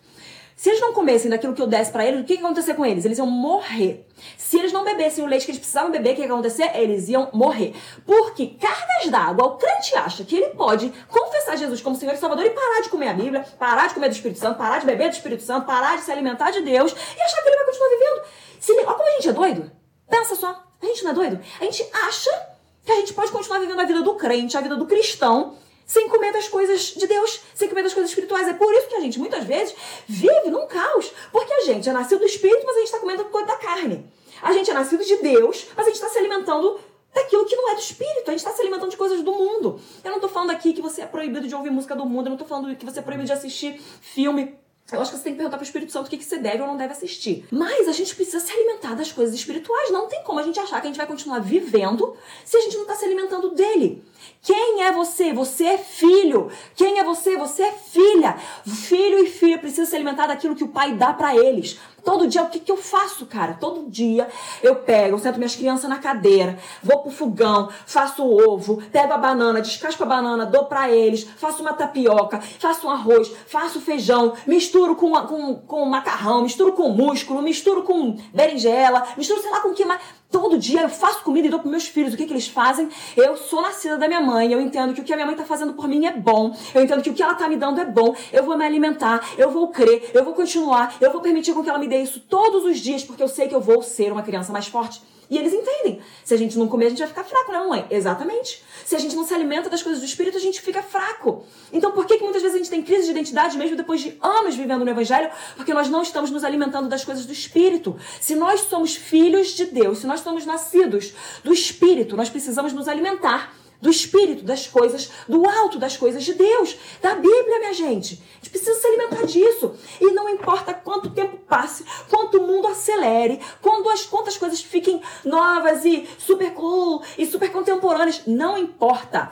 Se 0.56 0.70
eles 0.70 0.80
não 0.80 0.94
comessem 0.94 1.30
daquilo 1.30 1.54
que 1.54 1.62
eu 1.62 1.68
desse 1.68 1.92
para 1.92 2.06
eles, 2.06 2.22
o 2.22 2.24
que, 2.24 2.34
ia 2.34 2.40
acontecer 2.40 2.76
com 2.76 2.86
eles? 2.86 3.04
Eles 3.04 3.18
iam 3.18 3.28
morrer. 3.28 4.08
Se 4.38 4.58
eles 4.58 4.72
não 4.72 4.86
bebessem 4.86 5.22
o 5.22 5.28
leite 5.28 5.46
que 5.46 5.52
eles 5.52 5.60
precisavam 5.60 5.92
beber, 5.92 6.14
o 6.14 6.16
que 6.16 6.22
ia 6.22 6.28
acontecer? 6.28 6.72
Eles 6.76 7.10
iam 7.10 7.30
morrer. 7.34 7.76
Porque 8.06 8.48
cargas 8.48 9.12
d'água, 9.12 9.48
o 9.48 9.58
crente 9.58 9.94
acha 9.98 10.24
que 10.24 10.34
ele 10.34 10.52
pode 10.52 10.92
confessar 11.10 11.58
Jesus 11.58 11.82
como 11.82 11.98
Senhor 11.98 12.14
e 12.16 12.18
Salvador 12.18 12.46
e 12.46 12.52
parar 12.52 12.82
de 12.82 12.90
comer 12.90 13.10
a 13.10 13.14
Bíblia, 13.14 13.46
parar 13.60 13.90
de 13.90 13.96
comer 13.96 14.08
do 14.08 14.14
Espírito 14.14 14.40
Santo, 14.40 14.58
parar 14.58 14.80
de 14.80 14.86
beber 14.86 15.10
do 15.10 15.14
Espírito 15.14 15.44
Santo, 15.44 15.66
parar 15.66 15.98
de 15.98 16.04
se 16.04 16.12
alimentar 16.12 16.52
de 16.52 16.62
Deus 16.62 16.94
e 16.94 17.22
achar 17.22 17.42
que 17.42 17.50
ele 17.50 17.58
vai 17.58 17.66
continuar 17.66 17.90
vivendo. 17.90 18.22
Se, 18.62 18.72
olha 18.72 18.86
como 18.86 19.10
a 19.10 19.12
gente 19.12 19.30
é 19.30 19.34
doido. 19.34 19.72
Pensa 20.10 20.36
só. 20.36 20.65
A 20.86 20.88
gente 20.90 21.04
não 21.04 21.12
é 21.12 21.14
doido? 21.14 21.40
A 21.60 21.64
gente 21.64 21.88
acha 21.92 22.48
que 22.86 22.92
a 22.92 22.96
gente 22.98 23.14
pode 23.14 23.32
continuar 23.32 23.60
vivendo 23.60 23.80
a 23.80 23.86
vida 23.86 24.02
do 24.04 24.14
crente, 24.16 24.56
a 24.56 24.62
vida 24.62 24.76
do 24.76 24.86
cristão, 24.86 25.58
sem 25.86 26.08
comer 26.08 26.32
das 26.32 26.48
coisas 26.48 26.94
de 26.94 27.08
Deus, 27.08 27.42
sem 27.56 27.68
comer 27.68 27.84
das 27.84 27.94
coisas 27.94 28.12
espirituais. 28.12 28.48
É 28.48 28.54
por 28.54 28.72
isso 28.74 28.88
que 28.88 28.96
a 28.96 29.00
gente 29.00 29.18
muitas 29.18 29.44
vezes 29.44 29.76
vive 30.08 30.50
num 30.50 30.68
caos, 30.68 31.12
porque 31.32 31.52
a 31.52 31.62
gente 31.62 31.90
é 31.90 31.94
nascido 31.94 32.20
do 32.20 32.26
espírito, 32.26 32.64
mas 32.66 32.76
a 32.76 32.80
gente 32.80 32.88
está 32.88 33.00
comendo 33.00 33.26
coisa 33.26 33.48
da 33.48 33.56
carne. 33.58 34.06
A 34.42 34.54
gente 34.54 34.70
é 34.70 34.74
nascido 34.74 35.04
de 35.04 35.16
Deus, 35.18 35.66
mas 35.76 35.88
a 35.88 35.90
gente 35.90 35.96
está 35.96 36.10
se 36.10 36.20
alimentando 36.20 36.80
daquilo 37.14 37.46
que 37.46 37.56
não 37.56 37.72
é 37.72 37.76
do 37.76 37.82
espírito. 37.82 38.28
A 38.28 38.32
gente 38.32 38.42
está 38.42 38.52
se 38.52 38.62
alimentando 38.62 38.92
de 38.92 38.98
coisas 38.98 39.24
do 39.24 39.32
mundo. 39.32 39.80
Eu 40.04 40.10
não 40.10 40.18
estou 40.18 40.30
falando 40.30 40.52
aqui 40.52 40.74
que 40.74 40.82
você 40.82 41.02
é 41.02 41.08
proibido 41.08 41.48
de 41.48 41.56
ouvir 41.56 41.72
música 41.72 41.96
do 41.96 42.06
mundo, 42.06 42.28
eu 42.28 42.30
não 42.30 42.34
estou 42.34 42.48
falando 42.48 42.76
que 42.76 42.86
você 42.86 43.00
é 43.00 43.02
proibido 43.02 43.26
de 43.26 43.34
assistir 43.34 43.82
filme 44.02 44.56
eu 44.92 45.02
acho 45.02 45.10
que 45.10 45.18
você 45.18 45.24
tem 45.24 45.34
que 45.34 45.38
perguntar 45.38 45.58
pro 45.58 45.66
Espírito 45.66 45.92
Santo 45.92 46.06
o 46.06 46.10
que, 46.12 46.18
que 46.18 46.24
você 46.24 46.38
deve 46.38 46.62
ou 46.62 46.68
não 46.68 46.78
deve 46.78 46.94
assistir. 46.94 47.48
Mas 47.50 47.88
a 47.88 47.92
gente 47.92 48.16
precisa 48.16 48.40
se 48.40 48.52
alimentar 48.52 48.94
das 48.94 49.12
coisas 49.12 49.34
espirituais. 49.34 49.90
Não 49.90 50.08
tem 50.08 50.22
como 50.24 50.40
a 50.40 50.44
gente 50.44 50.60
achar 50.60 50.80
que 50.80 50.86
a 50.86 50.90
gente 50.90 50.98
vai 50.98 51.08
continuar 51.08 51.40
vivendo 51.40 52.16
se 52.46 52.56
a 52.56 52.62
gente 52.62 52.76
não 52.76 52.84
está 52.84 52.96
se 52.96 53.04
alimentando 53.04 53.50
dele. 53.56 54.04
Quem 54.44 54.84
é 54.84 54.92
você? 54.92 55.34
Você 55.34 55.64
é 55.66 55.78
filho. 55.80 56.52
Quem 56.76 57.00
é 57.00 57.04
você? 57.04 57.36
Você 57.36 57.64
é 57.64 57.72
filha. 57.72 58.38
Filho 58.64 59.18
e 59.18 59.28
filha 59.28 59.58
precisam 59.58 59.88
se 59.88 59.96
alimentar 59.96 60.28
daquilo 60.28 60.56
que 60.56 60.64
o 60.64 60.68
pai 60.68 60.94
dá 60.94 61.12
para 61.12 61.36
eles. 61.36 61.80
Todo 62.06 62.28
dia, 62.28 62.44
o 62.44 62.50
que, 62.50 62.60
que 62.60 62.72
eu 62.72 62.78
faço, 62.78 63.26
cara? 63.26 63.56
Todo 63.60 63.90
dia 63.90 64.28
eu 64.62 64.76
pego, 64.76 65.16
eu 65.16 65.20
sento 65.20 65.38
minhas 65.38 65.56
crianças 65.56 65.90
na 65.90 65.98
cadeira, 65.98 66.60
vou 66.84 67.00
pro 67.00 67.10
fogão, 67.10 67.68
faço 67.88 68.24
ovo, 68.24 68.80
pego 68.92 69.12
a 69.12 69.18
banana, 69.18 69.60
descasco 69.60 70.04
a 70.04 70.06
banana, 70.06 70.46
dou 70.46 70.66
para 70.66 70.88
eles, 70.92 71.24
faço 71.24 71.64
uma 71.64 71.74
tapioca, 71.74 72.40
faço 72.60 72.86
um 72.86 72.92
arroz, 72.92 73.32
faço 73.48 73.82
feijão, 73.82 74.34
misturo 74.46 74.96
com, 74.96 75.14
com, 75.26 75.56
com 75.56 75.86
macarrão, 75.86 76.44
misturo 76.44 76.74
com 76.74 76.90
músculo, 76.90 77.42
misturo 77.42 77.82
com 77.82 78.16
berinjela, 78.32 79.08
misturo 79.18 79.42
sei 79.42 79.50
lá 79.50 79.62
com 79.62 79.70
o 79.70 79.74
que 79.74 79.84
mais. 79.84 80.00
Todo 80.32 80.58
dia 80.58 80.82
eu 80.82 80.90
faço 80.90 81.24
comida 81.24 81.48
e 81.48 81.50
dou 81.50 81.60
para 81.60 81.70
meus 81.70 81.88
filhos. 81.88 82.14
O 82.14 82.18
que, 82.18 82.26
que 82.26 82.34
eles 82.34 82.48
fazem? 82.48 82.90
Eu 83.16 83.38
sou 83.38 83.62
nascida 83.62 83.98
da 83.98 84.08
minha 84.08 84.22
mãe. 84.22 84.52
Eu 84.52 84.60
entendo 84.60 84.94
que 84.94 85.02
o 85.02 85.04
que 85.04 85.14
a 85.14 85.16
minha 85.16 85.26
mãe 85.26 85.36
está 85.36 85.46
fazendo 85.46 85.74
por 85.74 85.88
mim 85.88 86.06
é 86.06 86.12
bom. 86.12 86.56
Eu 86.74 86.84
entendo 86.84 87.02
que 87.02 87.10
o 87.10 87.14
que 87.14 87.24
ela 87.24 87.34
está 87.34 87.48
me 87.48 87.56
dando 87.56 87.80
é 87.80 87.86
bom. 87.86 88.16
Eu 88.34 88.44
vou 88.44 88.58
me 88.58 88.66
alimentar. 88.66 89.28
Eu 89.38 89.50
vou 89.50 89.70
crer. 89.70 90.12
Eu 90.14 90.24
vou 90.24 90.34
continuar. 90.34 90.96
Eu 91.00 91.12
vou 91.12 91.22
permitir 91.22 91.54
com 91.54 91.64
que 91.64 91.70
ela 91.70 91.80
me 91.80 91.88
dê 91.88 92.02
isso 92.02 92.20
todos 92.20 92.66
os 92.66 92.80
dias, 92.80 93.04
porque 93.04 93.24
eu 93.24 93.28
sei 93.28 93.48
que 93.48 93.56
eu 93.56 93.62
vou 93.62 93.82
ser 93.82 94.12
uma 94.12 94.24
criança 94.24 94.52
mais 94.52 94.68
forte. 94.68 95.02
E 95.30 95.38
eles 95.38 95.54
entendem. 95.54 96.02
Se 96.24 96.34
a 96.34 96.38
gente 96.38 96.58
não 96.58 96.68
comer, 96.68 96.88
a 96.88 96.90
gente 96.90 97.00
vai 97.00 97.08
ficar 97.08 97.24
fraco, 97.24 97.52
né, 97.52 97.60
mamãe? 97.60 97.86
Exatamente. 97.90 98.64
Se 98.86 98.96
a 98.96 99.00
gente 99.00 99.16
não 99.16 99.26
se 99.26 99.34
alimenta 99.34 99.70
das 99.70 99.82
coisas 99.82 100.02
do 100.02 100.06
espírito, 100.06 100.38
a 100.38 100.42
gente 100.42 100.62
fica 100.62 100.82
fraco. 100.82 101.44
Então, 101.74 101.92
por 101.92 102.06
que, 102.06 102.18
que 102.18 102.24
muitas 102.24 102.42
vezes 102.42 102.56
a 102.56 102.58
gente 102.60 102.70
tem 102.70 102.84
crise 102.84 103.06
de 103.06 103.12
identidade, 103.12 103.58
mesmo 103.58 103.76
depois 103.76 104.02
de 104.02 104.18
anos 104.22 104.56
vivendo 104.56 104.86
no 104.86 104.92
evangelho? 104.92 105.30
Porque 105.56 105.74
nós 105.74 105.90
não 105.90 106.02
estamos 106.02 106.30
nos 106.30 106.44
alimentando 106.44 106.88
das 106.88 107.04
coisas 107.04 107.26
do 107.26 107.34
espírito. 107.34 107.96
Se 108.20 108.36
nós 108.36 108.62
somos 108.62 108.96
filhos 108.96 109.50
de 109.50 109.66
Deus, 109.66 110.00
se 110.00 110.08
nós 110.08 110.22
somos 110.22 110.46
nascidos 110.46 111.14
do 111.44 111.54
espírito, 111.54 112.16
nós 112.16 112.30
precisamos 112.30 112.74
nos 112.74 112.88
alimentar 112.88 113.54
do 113.82 113.90
espírito, 113.90 114.44
das 114.44 114.68
coisas 114.68 115.12
do 115.28 115.48
alto, 115.48 115.78
das 115.78 115.98
coisas 115.98 116.24
de 116.24 116.34
Deus, 116.34 116.76
da 117.02 117.16
Bíblia, 117.16 117.60
minha 117.60 117.74
gente. 117.74 118.16
A 118.16 118.36
gente 118.38 118.50
precisa 118.50 118.74
se 118.74 118.88
alimentar 118.88 119.26
disso. 119.26 119.76
E 120.02 120.12
não 120.12 120.30
importa 120.30 120.74
quanto 120.74 121.12
tempo 121.12 121.38
passe, 121.48 121.86
quanto 122.10 122.40
o 122.40 122.48
mundo 122.48 122.68
acelere, 122.68 123.40
quando 123.62 123.90
as 123.90 124.04
quantas 124.04 124.38
coisas 124.38 124.62
fiquem 124.62 125.02
novas 125.36 125.84
e 125.84 126.08
super 126.18 126.54
cool 126.54 127.04
e 127.18 127.26
super 127.26 127.52
contemporâneas, 127.52 128.24
não 128.26 128.58
importa. 128.58 129.32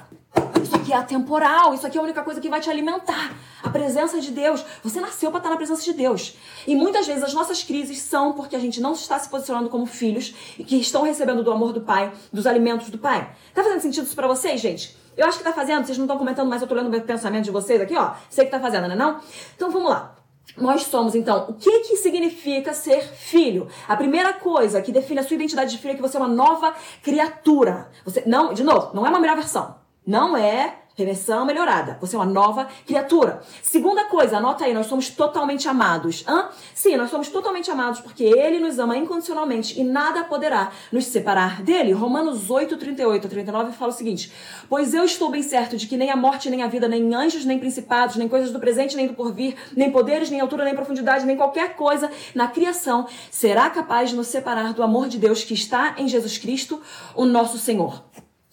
Isso 0.61 0.75
aqui 0.75 0.91
é 0.91 0.97
atemporal, 0.97 1.73
isso 1.73 1.85
aqui 1.85 1.97
é 1.97 2.01
a 2.01 2.03
única 2.03 2.23
coisa 2.23 2.41
que 2.41 2.49
vai 2.49 2.59
te 2.59 2.69
alimentar. 2.69 3.33
A 3.61 3.69
presença 3.69 4.19
de 4.19 4.31
Deus. 4.31 4.65
Você 4.83 4.99
nasceu 4.99 5.29
para 5.29 5.39
estar 5.39 5.49
na 5.49 5.55
presença 5.55 5.83
de 5.83 5.93
Deus. 5.93 6.35
E 6.67 6.75
muitas 6.75 7.07
vezes 7.07 7.23
as 7.23 7.33
nossas 7.33 7.63
crises 7.63 7.99
são 7.99 8.33
porque 8.33 8.55
a 8.55 8.59
gente 8.59 8.81
não 8.81 8.93
está 8.93 9.17
se 9.17 9.29
posicionando 9.29 9.69
como 9.69 9.85
filhos 9.85 10.33
e 10.57 10.63
que 10.63 10.75
estão 10.75 11.03
recebendo 11.03 11.43
do 11.43 11.51
amor 11.51 11.71
do 11.71 11.81
Pai, 11.81 12.11
dos 12.31 12.45
alimentos 12.45 12.89
do 12.89 12.97
Pai. 12.97 13.29
Tá 13.53 13.63
fazendo 13.63 13.81
sentido 13.81 14.05
isso 14.05 14.15
para 14.15 14.27
vocês, 14.27 14.59
gente? 14.59 14.97
Eu 15.15 15.27
acho 15.27 15.37
que 15.37 15.43
tá 15.43 15.53
fazendo, 15.53 15.85
vocês 15.85 15.97
não 15.97 16.05
estão 16.05 16.17
comentando, 16.17 16.49
mas 16.49 16.61
eu 16.61 16.67
tô 16.67 16.73
lendo 16.75 16.95
o 16.95 17.01
pensamento 17.01 17.45
de 17.45 17.51
vocês 17.51 17.79
aqui, 17.79 17.95
ó. 17.95 18.13
Sei 18.29 18.45
que 18.45 18.51
tá 18.51 18.59
fazendo, 18.59 18.87
né 18.87 18.95
não? 18.95 19.19
Então 19.55 19.69
vamos 19.69 19.89
lá. 19.89 20.22
Nós 20.57 20.83
somos, 20.83 21.15
então, 21.15 21.49
o 21.49 21.53
que 21.53 21.79
que 21.79 21.97
significa 21.97 22.73
ser 22.73 23.01
filho? 23.01 23.67
A 23.87 23.95
primeira 23.95 24.33
coisa 24.33 24.81
que 24.81 24.91
define 24.91 25.19
a 25.19 25.23
sua 25.23 25.35
identidade 25.35 25.71
de 25.71 25.77
filho 25.79 25.93
é 25.93 25.95
que 25.95 26.01
você 26.01 26.17
é 26.17 26.19
uma 26.19 26.29
nova 26.29 26.75
criatura. 27.01 27.89
Você, 28.05 28.23
não, 28.27 28.53
de 28.53 28.63
novo, 28.63 28.93
não 28.93 29.05
é 29.05 29.09
uma 29.09 29.19
melhor 29.19 29.35
versão. 29.35 29.75
Não 30.05 30.37
é 30.37 30.82
Reversão 30.95 31.43
melhorada. 31.43 31.97
Você 32.01 32.15
é 32.15 32.19
uma 32.19 32.25
nova 32.25 32.67
criatura. 32.85 33.41
Segunda 33.63 34.05
coisa, 34.05 34.37
anota 34.37 34.65
aí, 34.65 34.75
nós 34.75 34.85
somos 34.85 35.09
totalmente 35.09 35.67
amados. 35.67 36.23
Hã? 36.27 36.49
Sim, 36.75 36.97
nós 36.97 37.09
somos 37.09 37.29
totalmente 37.29 37.71
amados 37.71 37.99
porque 37.99 38.23
Ele 38.23 38.59
nos 38.59 38.77
ama 38.77 38.95
incondicionalmente 38.95 39.79
e 39.79 39.83
nada 39.83 40.23
poderá 40.23 40.71
nos 40.91 41.05
separar 41.05 41.63
dele. 41.63 41.93
Romanos 41.93 42.47
8, 42.47 42.77
38 42.77 43.25
a 43.25 43.29
39 43.29 43.71
fala 43.71 43.91
o 43.91 43.95
seguinte: 43.95 44.31
Pois 44.69 44.93
eu 44.93 45.03
estou 45.03 45.31
bem 45.31 45.41
certo 45.41 45.77
de 45.77 45.87
que 45.87 45.97
nem 45.97 46.11
a 46.11 46.15
morte, 46.15 46.47
nem 46.47 46.61
a 46.61 46.67
vida, 46.67 46.87
nem 46.87 47.11
anjos, 47.15 47.43
nem 47.43 47.57
principados, 47.57 48.15
nem 48.15 48.29
coisas 48.29 48.51
do 48.51 48.59
presente, 48.59 48.95
nem 48.95 49.07
do 49.07 49.15
porvir, 49.15 49.55
nem 49.75 49.89
poderes, 49.89 50.29
nem 50.29 50.41
altura, 50.41 50.63
nem 50.63 50.75
profundidade, 50.75 51.25
nem 51.25 51.35
qualquer 51.35 51.75
coisa 51.75 52.11
na 52.35 52.47
criação 52.47 53.07
será 53.31 53.67
capaz 53.71 54.11
de 54.11 54.15
nos 54.15 54.27
separar 54.27 54.73
do 54.73 54.83
amor 54.83 55.09
de 55.09 55.17
Deus 55.17 55.43
que 55.43 55.55
está 55.55 55.95
em 55.97 56.07
Jesus 56.07 56.37
Cristo, 56.37 56.79
o 57.15 57.25
nosso 57.25 57.57
Senhor. 57.57 58.03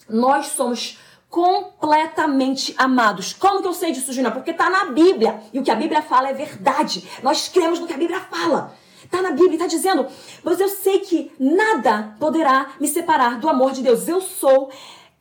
Nós 0.09 0.47
somos 0.47 0.97
completamente 1.31 2.75
amados. 2.77 3.31
Como 3.31 3.61
que 3.61 3.67
eu 3.67 3.73
sei 3.73 3.93
disso, 3.93 4.11
Júnior? 4.11 4.33
Porque 4.33 4.51
tá 4.51 4.69
na 4.69 4.85
Bíblia. 4.85 5.41
E 5.53 5.59
o 5.59 5.63
que 5.63 5.71
a 5.71 5.75
Bíblia 5.75 6.01
fala 6.01 6.29
é 6.29 6.33
verdade. 6.33 7.07
Nós 7.23 7.47
cremos 7.47 7.79
no 7.79 7.87
que 7.87 7.93
a 7.93 7.97
Bíblia 7.97 8.19
fala. 8.19 8.75
Tá 9.09 9.21
na 9.21 9.31
Bíblia, 9.31 9.57
tá 9.57 9.67
dizendo, 9.67 10.07
mas 10.43 10.59
eu 10.59 10.69
sei 10.69 10.99
que 10.99 11.31
nada 11.39 12.15
poderá 12.19 12.71
me 12.79 12.87
separar 12.87 13.39
do 13.39 13.49
amor 13.49 13.71
de 13.71 13.81
Deus. 13.81 14.07
Eu 14.07 14.21
sou 14.21 14.69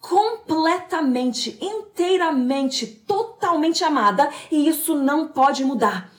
completamente, 0.01 1.59
inteiramente, 1.61 2.87
totalmente 2.87 3.85
amada 3.85 4.29
e 4.51 4.69
isso 4.69 4.95
não 4.95 5.29
pode 5.29 5.65
mudar. 5.65 6.11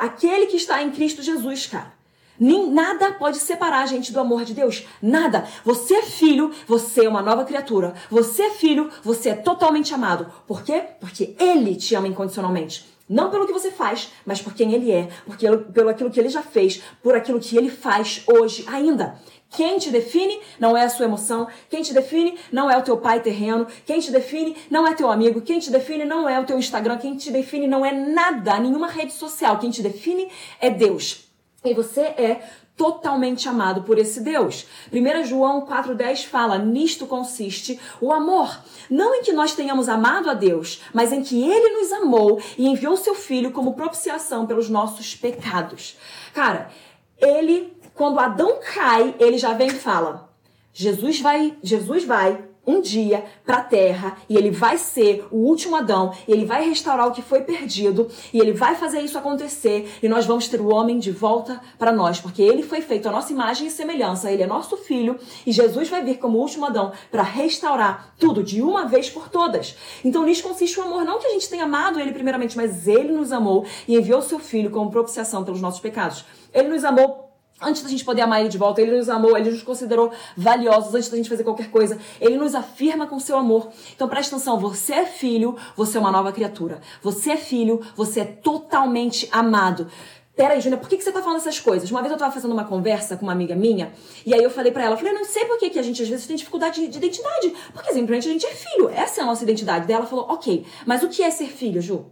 Aquele 0.00 0.46
que 0.46 0.56
está 0.56 0.82
em 0.82 0.90
Cristo 0.90 1.22
Jesus, 1.22 1.66
cara. 1.66 1.97
Nem, 2.38 2.70
nada 2.70 3.12
pode 3.12 3.38
separar 3.38 3.82
a 3.82 3.86
gente 3.86 4.12
do 4.12 4.20
amor 4.20 4.44
de 4.44 4.54
Deus. 4.54 4.86
Nada. 5.02 5.46
Você 5.64 5.94
é 5.94 6.02
filho, 6.02 6.52
você 6.66 7.06
é 7.06 7.08
uma 7.08 7.22
nova 7.22 7.44
criatura. 7.44 7.94
Você 8.10 8.42
é 8.42 8.50
filho, 8.50 8.90
você 9.02 9.30
é 9.30 9.34
totalmente 9.34 9.92
amado. 9.92 10.30
Por 10.46 10.62
quê? 10.62 10.84
Porque 11.00 11.34
Ele 11.38 11.74
te 11.74 11.94
ama 11.94 12.08
incondicionalmente. 12.08 12.86
Não 13.08 13.30
pelo 13.30 13.46
que 13.46 13.52
você 13.52 13.70
faz, 13.70 14.12
mas 14.26 14.42
por 14.42 14.52
quem 14.52 14.74
Ele 14.74 14.92
é. 14.92 15.08
Porque, 15.24 15.46
pelo 15.72 15.88
aquilo 15.88 16.10
que 16.10 16.20
Ele 16.20 16.28
já 16.28 16.42
fez, 16.42 16.82
por 17.02 17.16
aquilo 17.16 17.40
que 17.40 17.56
Ele 17.56 17.70
faz 17.70 18.22
hoje 18.26 18.64
ainda. 18.68 19.18
Quem 19.50 19.78
te 19.78 19.90
define 19.90 20.38
não 20.60 20.76
é 20.76 20.84
a 20.84 20.90
sua 20.90 21.06
emoção. 21.06 21.48
Quem 21.70 21.82
te 21.82 21.94
define 21.94 22.38
não 22.52 22.70
é 22.70 22.76
o 22.76 22.82
teu 22.82 22.98
pai 22.98 23.20
terreno. 23.20 23.66
Quem 23.86 23.98
te 23.98 24.12
define 24.12 24.54
não 24.70 24.86
é 24.86 24.94
teu 24.94 25.10
amigo. 25.10 25.40
Quem 25.40 25.58
te 25.58 25.70
define 25.70 26.04
não 26.04 26.28
é 26.28 26.38
o 26.38 26.44
teu 26.44 26.58
Instagram. 26.58 26.98
Quem 26.98 27.16
te 27.16 27.30
define 27.30 27.66
não 27.66 27.84
é 27.84 27.92
nada, 27.92 28.58
nenhuma 28.58 28.88
rede 28.88 29.12
social. 29.12 29.58
Quem 29.58 29.70
te 29.70 29.82
define 29.82 30.30
é 30.60 30.68
Deus. 30.68 31.27
E 31.70 31.74
você 31.74 32.00
é 32.00 32.42
totalmente 32.76 33.48
amado 33.48 33.82
por 33.82 33.98
esse 33.98 34.20
Deus. 34.20 34.66
1 34.92 35.24
João 35.24 35.66
4,10 35.66 36.24
fala: 36.24 36.56
Nisto 36.58 37.06
consiste 37.06 37.78
o 38.00 38.12
amor. 38.12 38.58
Não 38.88 39.16
em 39.16 39.22
que 39.22 39.32
nós 39.32 39.54
tenhamos 39.54 39.88
amado 39.88 40.30
a 40.30 40.34
Deus, 40.34 40.80
mas 40.94 41.12
em 41.12 41.22
que 41.22 41.42
Ele 41.42 41.80
nos 41.80 41.92
amou 41.92 42.40
e 42.56 42.66
enviou 42.66 42.96
seu 42.96 43.14
Filho 43.14 43.50
como 43.50 43.74
propiciação 43.74 44.46
pelos 44.46 44.70
nossos 44.70 45.14
pecados. 45.14 45.98
Cara, 46.32 46.70
ele, 47.18 47.76
quando 47.94 48.20
Adão 48.20 48.60
cai, 48.74 49.14
ele 49.18 49.36
já 49.36 49.52
vem 49.52 49.68
e 49.68 49.72
fala: 49.72 50.30
Jesus 50.72 51.20
vai, 51.20 51.56
Jesus 51.62 52.04
vai 52.04 52.47
um 52.68 52.82
dia 52.82 53.24
para 53.44 53.56
a 53.56 53.64
terra 53.64 54.18
e 54.28 54.36
ele 54.36 54.50
vai 54.50 54.76
ser 54.76 55.26
o 55.30 55.38
último 55.38 55.74
Adão, 55.74 56.12
e 56.26 56.32
ele 56.32 56.44
vai 56.44 56.68
restaurar 56.68 57.08
o 57.08 57.12
que 57.12 57.22
foi 57.22 57.40
perdido 57.40 58.08
e 58.32 58.38
ele 58.38 58.52
vai 58.52 58.74
fazer 58.74 59.00
isso 59.00 59.16
acontecer 59.16 59.90
e 60.02 60.08
nós 60.08 60.26
vamos 60.26 60.48
ter 60.48 60.60
o 60.60 60.72
homem 60.72 60.98
de 60.98 61.10
volta 61.10 61.60
para 61.78 61.90
nós, 61.90 62.20
porque 62.20 62.42
ele 62.42 62.62
foi 62.62 62.82
feito 62.82 63.08
a 63.08 63.12
nossa 63.12 63.32
imagem 63.32 63.66
e 63.66 63.70
semelhança, 63.70 64.30
ele 64.30 64.42
é 64.42 64.46
nosso 64.46 64.76
filho 64.76 65.18
e 65.46 65.50
Jesus 65.50 65.88
vai 65.88 66.04
vir 66.04 66.18
como 66.18 66.36
o 66.36 66.40
último 66.42 66.66
Adão 66.66 66.92
para 67.10 67.22
restaurar 67.22 68.12
tudo 68.18 68.44
de 68.44 68.60
uma 68.60 68.84
vez 68.84 69.08
por 69.08 69.30
todas. 69.30 69.74
Então 70.04 70.24
nisso 70.24 70.42
consiste 70.42 70.78
o 70.78 70.82
amor, 70.82 71.04
não 71.04 71.18
que 71.18 71.26
a 71.26 71.30
gente 71.30 71.48
tenha 71.48 71.64
amado 71.64 71.98
ele 71.98 72.12
primeiramente, 72.12 72.56
mas 72.56 72.86
ele 72.86 73.12
nos 73.12 73.32
amou 73.32 73.64
e 73.86 73.96
enviou 73.96 74.20
seu 74.20 74.38
filho 74.38 74.70
como 74.70 74.90
propiciação 74.90 75.42
pelos 75.42 75.62
nossos 75.62 75.80
pecados. 75.80 76.24
Ele 76.52 76.68
nos 76.68 76.84
amou 76.84 77.27
Antes 77.60 77.82
da 77.82 77.88
gente 77.88 78.04
poder 78.04 78.22
amar 78.22 78.40
ele 78.40 78.48
de 78.48 78.56
volta, 78.56 78.80
ele 78.80 78.96
nos 78.96 79.08
amou, 79.08 79.36
ele 79.36 79.50
nos 79.50 79.62
considerou 79.62 80.12
valiosos 80.36 80.94
antes 80.94 81.08
da 81.08 81.16
gente 81.16 81.28
fazer 81.28 81.42
qualquer 81.42 81.70
coisa. 81.70 81.98
Ele 82.20 82.36
nos 82.36 82.54
afirma 82.54 83.06
com 83.06 83.18
seu 83.18 83.36
amor. 83.36 83.68
Então 83.94 84.08
preste 84.08 84.32
atenção, 84.32 84.60
você 84.60 84.94
é 84.94 85.06
filho, 85.06 85.56
você 85.76 85.96
é 85.96 86.00
uma 86.00 86.12
nova 86.12 86.30
criatura. 86.30 86.80
Você 87.02 87.32
é 87.32 87.36
filho, 87.36 87.80
você 87.96 88.20
é 88.20 88.24
totalmente 88.24 89.28
amado. 89.32 89.88
Peraí, 90.36 90.60
Júlia, 90.60 90.78
por 90.78 90.88
que, 90.88 90.96
que 90.96 91.02
você 91.02 91.10
tá 91.10 91.20
falando 91.20 91.38
essas 91.38 91.58
coisas? 91.58 91.90
Uma 91.90 92.00
vez 92.00 92.12
eu 92.12 92.16
tava 92.16 92.32
fazendo 92.32 92.52
uma 92.52 92.64
conversa 92.64 93.16
com 93.16 93.24
uma 93.26 93.32
amiga 93.32 93.56
minha, 93.56 93.92
e 94.24 94.32
aí 94.32 94.40
eu 94.40 94.50
falei 94.50 94.70
para 94.70 94.84
ela, 94.84 94.94
eu 94.94 94.96
falei, 94.96 95.12
eu 95.12 95.16
não 95.16 95.24
sei 95.24 95.44
por 95.46 95.58
que, 95.58 95.68
que 95.68 95.80
a 95.80 95.82
gente 95.82 96.00
às 96.00 96.08
vezes 96.08 96.28
tem 96.28 96.36
dificuldade 96.36 96.80
de, 96.80 96.86
de 96.86 96.98
identidade. 96.98 97.52
Porque 97.72 97.92
simplesmente 97.92 98.28
a 98.28 98.32
gente 98.32 98.46
é 98.46 98.54
filho, 98.54 98.88
essa 98.88 99.20
é 99.20 99.24
a 99.24 99.26
nossa 99.26 99.42
identidade. 99.42 99.88
Daí 99.88 99.96
ela 99.96 100.06
falou, 100.06 100.26
ok, 100.28 100.64
mas 100.86 101.02
o 101.02 101.08
que 101.08 101.24
é 101.24 101.30
ser 101.32 101.48
filho, 101.48 101.82
Ju? 101.82 102.06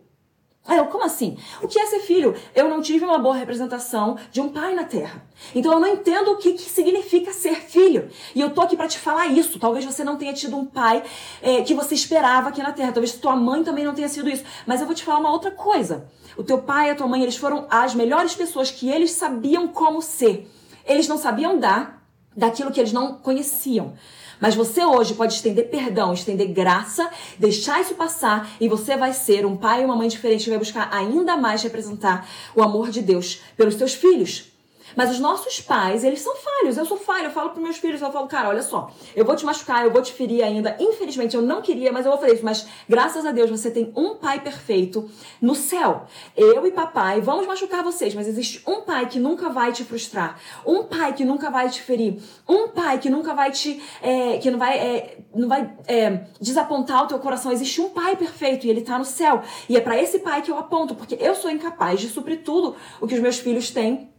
Aí 0.66 0.78
eu, 0.78 0.86
como 0.86 1.04
assim? 1.04 1.38
O 1.62 1.68
que 1.68 1.78
é 1.78 1.86
ser 1.86 2.00
filho? 2.00 2.34
Eu 2.54 2.68
não 2.68 2.82
tive 2.82 3.04
uma 3.04 3.18
boa 3.18 3.36
representação 3.36 4.18
de 4.32 4.40
um 4.40 4.48
pai 4.48 4.74
na 4.74 4.84
terra. 4.84 5.22
Então 5.54 5.72
eu 5.72 5.78
não 5.78 5.88
entendo 5.88 6.32
o 6.32 6.36
que, 6.36 6.54
que 6.54 6.62
significa 6.62 7.32
ser 7.32 7.54
filho. 7.54 8.08
E 8.34 8.40
eu 8.40 8.50
tô 8.50 8.62
aqui 8.62 8.76
para 8.76 8.88
te 8.88 8.98
falar 8.98 9.28
isso. 9.28 9.60
Talvez 9.60 9.84
você 9.84 10.02
não 10.02 10.16
tenha 10.16 10.32
tido 10.32 10.56
um 10.56 10.66
pai 10.66 11.04
é, 11.40 11.62
que 11.62 11.72
você 11.72 11.94
esperava 11.94 12.48
aqui 12.48 12.62
na 12.62 12.72
terra. 12.72 12.92
Talvez 12.92 13.12
tua 13.12 13.36
mãe 13.36 13.62
também 13.62 13.84
não 13.84 13.94
tenha 13.94 14.08
sido 14.08 14.28
isso. 14.28 14.44
Mas 14.66 14.80
eu 14.80 14.86
vou 14.86 14.94
te 14.94 15.04
falar 15.04 15.20
uma 15.20 15.30
outra 15.30 15.52
coisa. 15.52 16.08
O 16.36 16.42
teu 16.42 16.58
pai 16.58 16.88
e 16.88 16.90
a 16.90 16.94
tua 16.94 17.06
mãe, 17.06 17.22
eles 17.22 17.36
foram 17.36 17.66
as 17.70 17.94
melhores 17.94 18.34
pessoas 18.34 18.70
que 18.70 18.90
eles 18.90 19.12
sabiam 19.12 19.68
como 19.68 20.02
ser. 20.02 20.50
Eles 20.84 21.06
não 21.06 21.16
sabiam 21.16 21.58
dar 21.58 22.02
daquilo 22.36 22.70
que 22.70 22.80
eles 22.80 22.92
não 22.92 23.14
conheciam. 23.14 23.94
Mas 24.40 24.54
você 24.54 24.84
hoje 24.84 25.14
pode 25.14 25.34
estender 25.34 25.68
perdão, 25.68 26.12
estender 26.12 26.48
graça, 26.48 27.10
deixar 27.38 27.80
isso 27.80 27.94
passar 27.94 28.50
e 28.60 28.68
você 28.68 28.96
vai 28.96 29.12
ser 29.12 29.46
um 29.46 29.56
pai 29.56 29.82
e 29.82 29.84
uma 29.84 29.96
mãe 29.96 30.08
diferente 30.08 30.48
vai 30.50 30.58
buscar 30.58 30.88
ainda 30.92 31.36
mais 31.36 31.62
representar 31.62 32.28
o 32.54 32.62
amor 32.62 32.90
de 32.90 33.00
Deus 33.00 33.40
pelos 33.56 33.74
seus 33.74 33.94
filhos. 33.94 34.55
Mas 34.94 35.10
os 35.10 35.18
nossos 35.18 35.60
pais, 35.60 36.04
eles 36.04 36.20
são 36.20 36.34
falhos. 36.36 36.76
Eu 36.76 36.84
sou 36.84 36.96
falho. 36.96 37.26
Eu 37.26 37.30
falo 37.30 37.50
para 37.50 37.62
meus 37.62 37.78
filhos, 37.78 38.00
eu 38.00 38.12
falo, 38.12 38.26
cara, 38.26 38.48
olha 38.48 38.62
só, 38.62 38.90
eu 39.14 39.24
vou 39.24 39.34
te 39.34 39.44
machucar, 39.44 39.84
eu 39.84 39.90
vou 39.90 40.02
te 40.02 40.12
ferir 40.12 40.44
ainda. 40.44 40.76
Infelizmente, 40.78 41.34
eu 41.34 41.42
não 41.42 41.62
queria, 41.62 41.92
mas 41.92 42.04
eu 42.04 42.12
vou 42.12 42.20
fazer 42.20 42.34
isso. 42.34 42.44
Mas 42.44 42.66
graças 42.88 43.24
a 43.24 43.32
Deus, 43.32 43.50
você 43.50 43.70
tem 43.70 43.92
um 43.96 44.16
pai 44.16 44.40
perfeito 44.40 45.08
no 45.40 45.54
céu. 45.54 46.06
Eu 46.36 46.66
e 46.66 46.70
papai 46.70 47.20
vamos 47.20 47.46
machucar 47.46 47.82
vocês, 47.82 48.14
mas 48.14 48.28
existe 48.28 48.62
um 48.66 48.82
pai 48.82 49.06
que 49.06 49.18
nunca 49.18 49.48
vai 49.48 49.72
te 49.72 49.84
frustrar. 49.84 50.38
Um 50.66 50.84
pai 50.84 51.12
que 51.14 51.24
nunca 51.24 51.50
vai 51.50 51.68
te 51.68 51.80
ferir. 51.82 52.20
Um 52.48 52.68
pai 52.68 52.98
que 52.98 53.10
nunca 53.10 53.34
vai 53.34 53.50
te. 53.50 53.82
É, 54.02 54.38
que 54.38 54.50
não 54.50 54.58
vai, 54.58 54.78
é, 54.78 55.18
não 55.34 55.48
vai 55.48 55.74
é, 55.86 56.24
desapontar 56.40 57.04
o 57.04 57.06
teu 57.06 57.18
coração. 57.18 57.50
Existe 57.52 57.80
um 57.80 57.90
pai 57.90 58.16
perfeito 58.16 58.66
e 58.66 58.70
ele 58.70 58.82
tá 58.82 58.98
no 58.98 59.04
céu. 59.04 59.42
E 59.68 59.76
é 59.76 59.80
para 59.80 60.00
esse 60.00 60.18
pai 60.18 60.42
que 60.42 60.50
eu 60.50 60.58
aponto, 60.58 60.94
porque 60.94 61.16
eu 61.20 61.34
sou 61.34 61.50
incapaz 61.50 62.00
de 62.00 62.08
suprir 62.08 62.42
tudo 62.42 62.76
o 63.00 63.06
que 63.06 63.14
os 63.14 63.20
meus 63.20 63.38
filhos 63.38 63.70
têm 63.70 64.15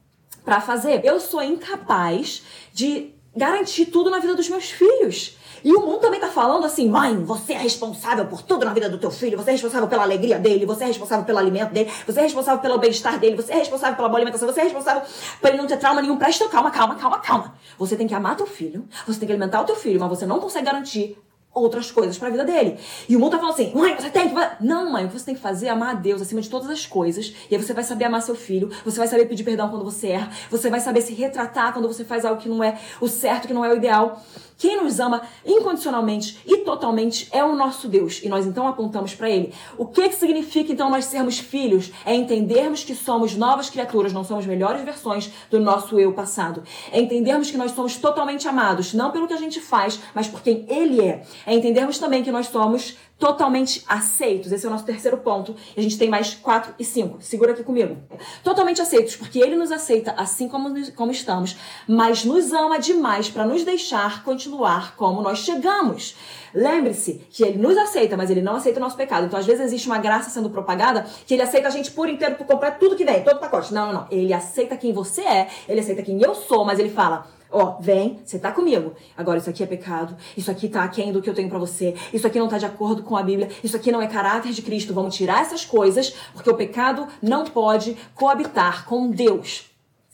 para 0.47 0.61
fazer. 0.61 1.01
Eu 1.03 1.19
sou 1.19 1.43
incapaz 1.43 2.41
de 2.71 3.13
garantir 3.35 3.87
tudo 3.87 4.09
na 4.09 4.19
vida 4.19 4.33
dos 4.33 4.47
meus 4.47 4.71
filhos. 4.71 5.35
E 5.61 5.73
o 5.73 5.81
mundo 5.81 5.99
também 5.99 6.21
tá 6.21 6.29
falando 6.29 6.65
assim, 6.65 6.87
mãe, 6.87 7.21
você 7.25 7.51
é 7.51 7.57
responsável 7.57 8.25
por 8.27 8.41
tudo 8.41 8.63
na 8.63 8.73
vida 8.73 8.87
do 8.87 8.97
teu 8.97 9.11
filho, 9.11 9.35
você 9.35 9.49
é 9.49 9.53
responsável 9.53 9.89
pela 9.89 10.03
alegria 10.03 10.39
dele, 10.39 10.65
você 10.65 10.85
é 10.85 10.87
responsável 10.87 11.25
pelo 11.25 11.37
alimento 11.37 11.73
dele, 11.73 11.91
você 12.05 12.21
é 12.21 12.23
responsável 12.23 12.61
pelo 12.61 12.77
bem-estar 12.77 13.19
dele, 13.19 13.35
você 13.35 13.51
é 13.51 13.57
responsável 13.57 13.97
pela 13.97 14.07
boa 14.07 14.19
alimentação, 14.19 14.47
você 14.47 14.61
é 14.61 14.63
responsável 14.63 15.01
por 15.41 15.49
ele 15.49 15.57
não 15.57 15.67
ter 15.67 15.75
trauma 15.75 16.01
nenhum. 16.01 16.15
Presta 16.15 16.47
calma, 16.47 16.71
calma, 16.71 16.95
calma, 16.95 17.19
calma. 17.19 17.55
Você 17.77 17.97
tem 17.97 18.07
que 18.07 18.13
amar 18.13 18.37
teu 18.37 18.47
filho, 18.47 18.87
você 19.05 19.19
tem 19.19 19.27
que 19.27 19.33
alimentar 19.33 19.59
o 19.59 19.65
teu 19.65 19.75
filho, 19.75 19.99
mas 19.99 20.09
você 20.09 20.25
não 20.25 20.39
consegue 20.39 20.65
garantir 20.65 21.17
outras 21.61 21.91
coisas 21.91 22.17
para 22.17 22.27
a 22.27 22.31
vida 22.31 22.45
dele. 22.45 22.77
E 23.07 23.15
o 23.15 23.19
mundo 23.19 23.31
tá 23.31 23.37
falando 23.39 23.53
assim: 23.53 23.71
mãe, 23.73 23.95
você 23.95 24.09
tem 24.09 24.29
que. 24.29 24.35
Não, 24.61 24.91
mãe, 24.91 25.07
você 25.07 25.25
tem 25.25 25.35
que 25.35 25.41
fazer 25.41 25.69
amar 25.69 25.91
a 25.91 25.93
Deus 25.93 26.21
acima 26.21 26.41
de 26.41 26.49
todas 26.49 26.69
as 26.69 26.85
coisas. 26.85 27.33
E 27.49 27.55
aí 27.55 27.61
você 27.61 27.73
vai 27.73 27.83
saber 27.83 28.05
amar 28.05 28.21
seu 28.21 28.35
filho, 28.35 28.69
você 28.83 28.97
vai 28.97 29.07
saber 29.07 29.25
pedir 29.25 29.43
perdão 29.43 29.69
quando 29.69 29.83
você 29.83 30.07
erra, 30.09 30.31
você 30.49 30.69
vai 30.69 30.79
saber 30.79 31.01
se 31.01 31.13
retratar 31.13 31.73
quando 31.73 31.87
você 31.87 32.03
faz 32.03 32.25
algo 32.25 32.41
que 32.41 32.49
não 32.49 32.63
é 32.63 32.79
o 33.01 33.07
certo, 33.07 33.47
que 33.47 33.53
não 33.53 33.63
é 33.63 33.71
o 33.71 33.75
ideal. 33.75 34.21
Quem 34.57 34.83
nos 34.83 34.99
ama 34.99 35.21
incondicionalmente 35.45 36.39
e 36.45 36.57
totalmente 36.57 37.29
é 37.31 37.43
o 37.43 37.55
nosso 37.55 37.87
Deus. 37.87 38.21
E 38.23 38.29
nós 38.29 38.47
então 38.47 38.67
apontamos 38.67 39.13
para 39.13 39.29
ele. 39.29 39.53
O 39.77 39.85
que, 39.85 40.09
que 40.09 40.15
significa 40.15 40.73
então 40.73 40.89
nós 40.89 41.05
sermos 41.05 41.37
filhos? 41.37 41.91
É 42.03 42.15
entendermos 42.15 42.83
que 42.83 42.95
somos 42.95 43.35
novas 43.35 43.69
criaturas, 43.69 44.11
não 44.11 44.23
somos 44.23 44.47
melhores 44.47 44.81
versões 44.81 45.31
do 45.51 45.59
nosso 45.59 45.99
eu 45.99 46.11
passado. 46.11 46.63
É 46.91 46.99
entendermos 46.99 47.51
que 47.51 47.57
nós 47.57 47.71
somos 47.71 47.97
totalmente 47.97 48.47
amados, 48.47 48.95
não 48.95 49.11
pelo 49.11 49.27
que 49.27 49.33
a 49.33 49.37
gente 49.37 49.61
faz, 49.61 49.99
mas 50.15 50.27
por 50.27 50.41
quem 50.41 50.65
ele 50.67 51.01
é. 51.01 51.23
É 51.47 51.53
entendermos 51.53 51.97
também 51.97 52.21
que 52.21 52.29
nós 52.29 52.47
somos 52.47 52.97
totalmente 53.17 53.81
aceitos. 53.87 54.51
Esse 54.51 54.65
é 54.65 54.67
o 54.67 54.71
nosso 54.71 54.83
terceiro 54.83 55.17
ponto. 55.19 55.55
A 55.77 55.81
gente 55.81 55.97
tem 55.97 56.09
mais 56.09 56.35
quatro 56.35 56.75
e 56.77 56.83
cinco. 56.83 57.19
Segura 57.21 57.53
aqui 57.53 57.63
comigo. 57.63 57.95
Totalmente 58.43 58.81
aceitos, 58.81 59.15
porque 59.15 59.39
ele 59.39 59.55
nos 59.55 59.71
aceita 59.71 60.13
assim 60.17 60.49
como, 60.49 60.75
como 60.91 61.09
estamos, 61.09 61.55
mas 61.87 62.25
nos 62.25 62.51
ama 62.51 62.77
demais 62.77 63.29
para 63.29 63.45
nos 63.45 63.63
deixar 63.63 64.25
continuar 64.25 64.97
como 64.97 65.21
nós 65.21 65.39
chegamos. 65.39 66.17
Lembre-se 66.53 67.25
que 67.29 67.43
ele 67.43 67.57
nos 67.57 67.77
aceita, 67.77 68.17
mas 68.17 68.29
ele 68.29 68.41
não 68.41 68.57
aceita 68.57 68.81
o 68.81 68.83
nosso 68.83 68.97
pecado. 68.97 69.27
Então, 69.27 69.39
às 69.39 69.45
vezes, 69.45 69.67
existe 69.67 69.87
uma 69.87 69.99
graça 69.99 70.29
sendo 70.29 70.49
propagada 70.49 71.05
que 71.25 71.33
ele 71.33 71.43
aceita 71.43 71.69
a 71.69 71.71
gente 71.71 71.91
por 71.91 72.09
inteiro, 72.09 72.35
por 72.35 72.45
completo, 72.45 72.77
tudo 72.77 72.97
que 72.97 73.05
vem, 73.05 73.23
todo 73.23 73.39
pacote. 73.39 73.73
Não, 73.73 73.87
não, 73.87 73.93
não. 73.93 74.07
Ele 74.11 74.33
aceita 74.33 74.75
quem 74.75 74.91
você 74.91 75.21
é, 75.21 75.47
ele 75.65 75.79
aceita 75.79 76.03
quem 76.03 76.21
eu 76.21 76.35
sou, 76.35 76.65
mas 76.65 76.77
ele 76.77 76.89
fala 76.89 77.36
Ó, 77.51 77.77
vem, 77.79 78.19
você 78.25 78.37
tá 78.37 78.51
comigo. 78.51 78.93
Agora, 79.15 79.37
isso 79.37 79.49
aqui 79.49 79.63
é 79.63 79.65
pecado. 79.65 80.15
Isso 80.35 80.51
aqui 80.51 80.67
tá 80.67 80.83
aquém 80.83 81.11
do 81.11 81.21
que 81.21 81.29
eu 81.29 81.33
tenho 81.33 81.49
para 81.49 81.59
você. 81.59 81.95
Isso 82.13 82.27
aqui 82.27 82.39
não 82.39 82.47
tá 82.47 82.57
de 82.57 82.65
acordo 82.65 83.03
com 83.03 83.15
a 83.15 83.23
Bíblia. 83.23 83.49
Isso 83.63 83.75
aqui 83.75 83.91
não 83.91 84.01
é 84.01 84.07
caráter 84.07 84.51
de 84.51 84.61
Cristo. 84.61 84.93
Vamos 84.93 85.15
tirar 85.15 85.41
essas 85.41 85.65
coisas, 85.65 86.09
porque 86.33 86.49
o 86.49 86.55
pecado 86.55 87.07
não 87.21 87.45
pode 87.45 87.97
coabitar 88.15 88.85
com 88.85 89.09
Deus. 89.09 89.67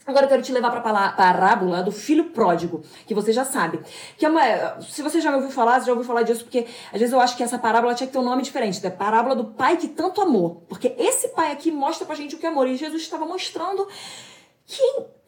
Agora 0.06 0.26
eu 0.26 0.30
quero 0.30 0.42
te 0.42 0.52
levar 0.52 0.70
para 0.70 0.80
a 0.80 1.12
parábola 1.14 1.82
do 1.82 1.92
filho 1.92 2.26
pródigo, 2.26 2.84
que 3.08 3.14
você 3.14 3.32
já 3.32 3.46
sabe. 3.46 3.80
Que 4.18 4.26
é 4.26 4.30
uma, 4.30 4.82
se 4.82 5.02
você 5.02 5.22
já 5.22 5.30
me 5.30 5.38
ouviu 5.38 5.50
falar, 5.50 5.80
você 5.80 5.86
já 5.86 5.94
ouviu 5.94 6.06
falar 6.06 6.24
disso, 6.24 6.44
porque 6.44 6.68
às 6.92 7.00
vezes 7.00 7.14
eu 7.14 7.22
acho 7.22 7.38
que 7.38 7.44
essa 7.44 7.58
parábola 7.58 7.96
tinha 7.96 8.08
que 8.08 8.14
ter 8.14 8.20
um 8.20 8.24
nome 8.24 8.42
diferente. 8.42 8.84
É 8.84 8.90
a 8.90 8.92
parábola 8.92 9.34
do 9.34 9.46
pai 9.46 9.78
que 9.78 9.88
tanto 9.88 10.22
amou. 10.22 10.66
Porque 10.68 10.94
esse 10.98 11.30
pai 11.30 11.54
aqui 11.54 11.72
mostra 11.72 12.06
pra 12.06 12.16
gente 12.16 12.36
o 12.36 12.38
que 12.38 12.46
é 12.46 12.50
amor. 12.50 12.68
E 12.68 12.76
Jesus 12.76 13.02
estava 13.02 13.26
mostrando 13.26 13.88
que 14.66 14.84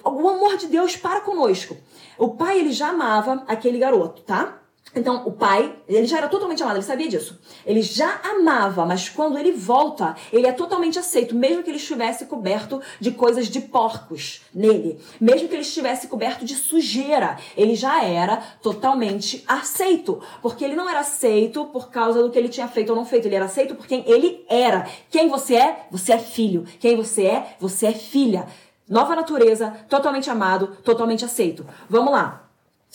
o 0.05 0.29
amor 0.29 0.57
de 0.57 0.67
Deus 0.67 0.95
para 0.95 1.21
conosco. 1.21 1.77
O 2.17 2.29
pai, 2.29 2.59
ele 2.59 2.71
já 2.71 2.89
amava 2.89 3.43
aquele 3.47 3.77
garoto, 3.77 4.21
tá? 4.21 4.61
Então, 4.95 5.23
o 5.25 5.31
pai, 5.31 5.75
ele 5.89 6.07
já 6.07 6.19
era 6.19 6.29
totalmente 6.29 6.63
amado, 6.63 6.77
ele 6.77 6.85
sabia 6.85 7.09
disso. 7.09 7.37
Ele 7.65 7.81
já 7.81 8.21
amava, 8.23 8.85
mas 8.85 9.09
quando 9.09 9.37
ele 9.37 9.51
volta, 9.51 10.15
ele 10.31 10.47
é 10.47 10.53
totalmente 10.53 10.97
aceito, 10.97 11.35
mesmo 11.35 11.63
que 11.63 11.69
ele 11.69 11.77
estivesse 11.77 12.25
coberto 12.27 12.81
de 12.97 13.11
coisas 13.11 13.47
de 13.47 13.59
porcos 13.59 14.41
nele, 14.53 14.97
mesmo 15.19 15.49
que 15.49 15.55
ele 15.55 15.63
estivesse 15.63 16.07
coberto 16.07 16.45
de 16.45 16.55
sujeira, 16.55 17.37
ele 17.57 17.75
já 17.75 18.03
era 18.05 18.37
totalmente 18.61 19.43
aceito, 19.45 20.21
porque 20.41 20.63
ele 20.63 20.75
não 20.75 20.89
era 20.89 21.01
aceito 21.01 21.65
por 21.65 21.89
causa 21.89 22.23
do 22.23 22.31
que 22.31 22.39
ele 22.39 22.47
tinha 22.47 22.67
feito 22.67 22.91
ou 22.91 22.95
não 22.95 23.05
feito, 23.05 23.27
ele 23.27 23.35
era 23.35 23.45
aceito 23.45 23.75
por 23.75 23.85
quem 23.85 24.01
ele 24.07 24.45
era. 24.47 24.87
Quem 25.09 25.27
você 25.27 25.55
é? 25.55 25.87
Você 25.91 26.13
é 26.13 26.19
filho. 26.19 26.63
Quem 26.79 26.95
você 26.95 27.25
é? 27.25 27.55
Você 27.59 27.87
é 27.87 27.91
filha. 27.91 28.47
Nova 28.87 29.15
natureza, 29.15 29.73
totalmente 29.89 30.29
amado, 30.29 30.77
totalmente 30.83 31.25
aceito. 31.25 31.65
Vamos 31.89 32.11
lá. 32.11 32.45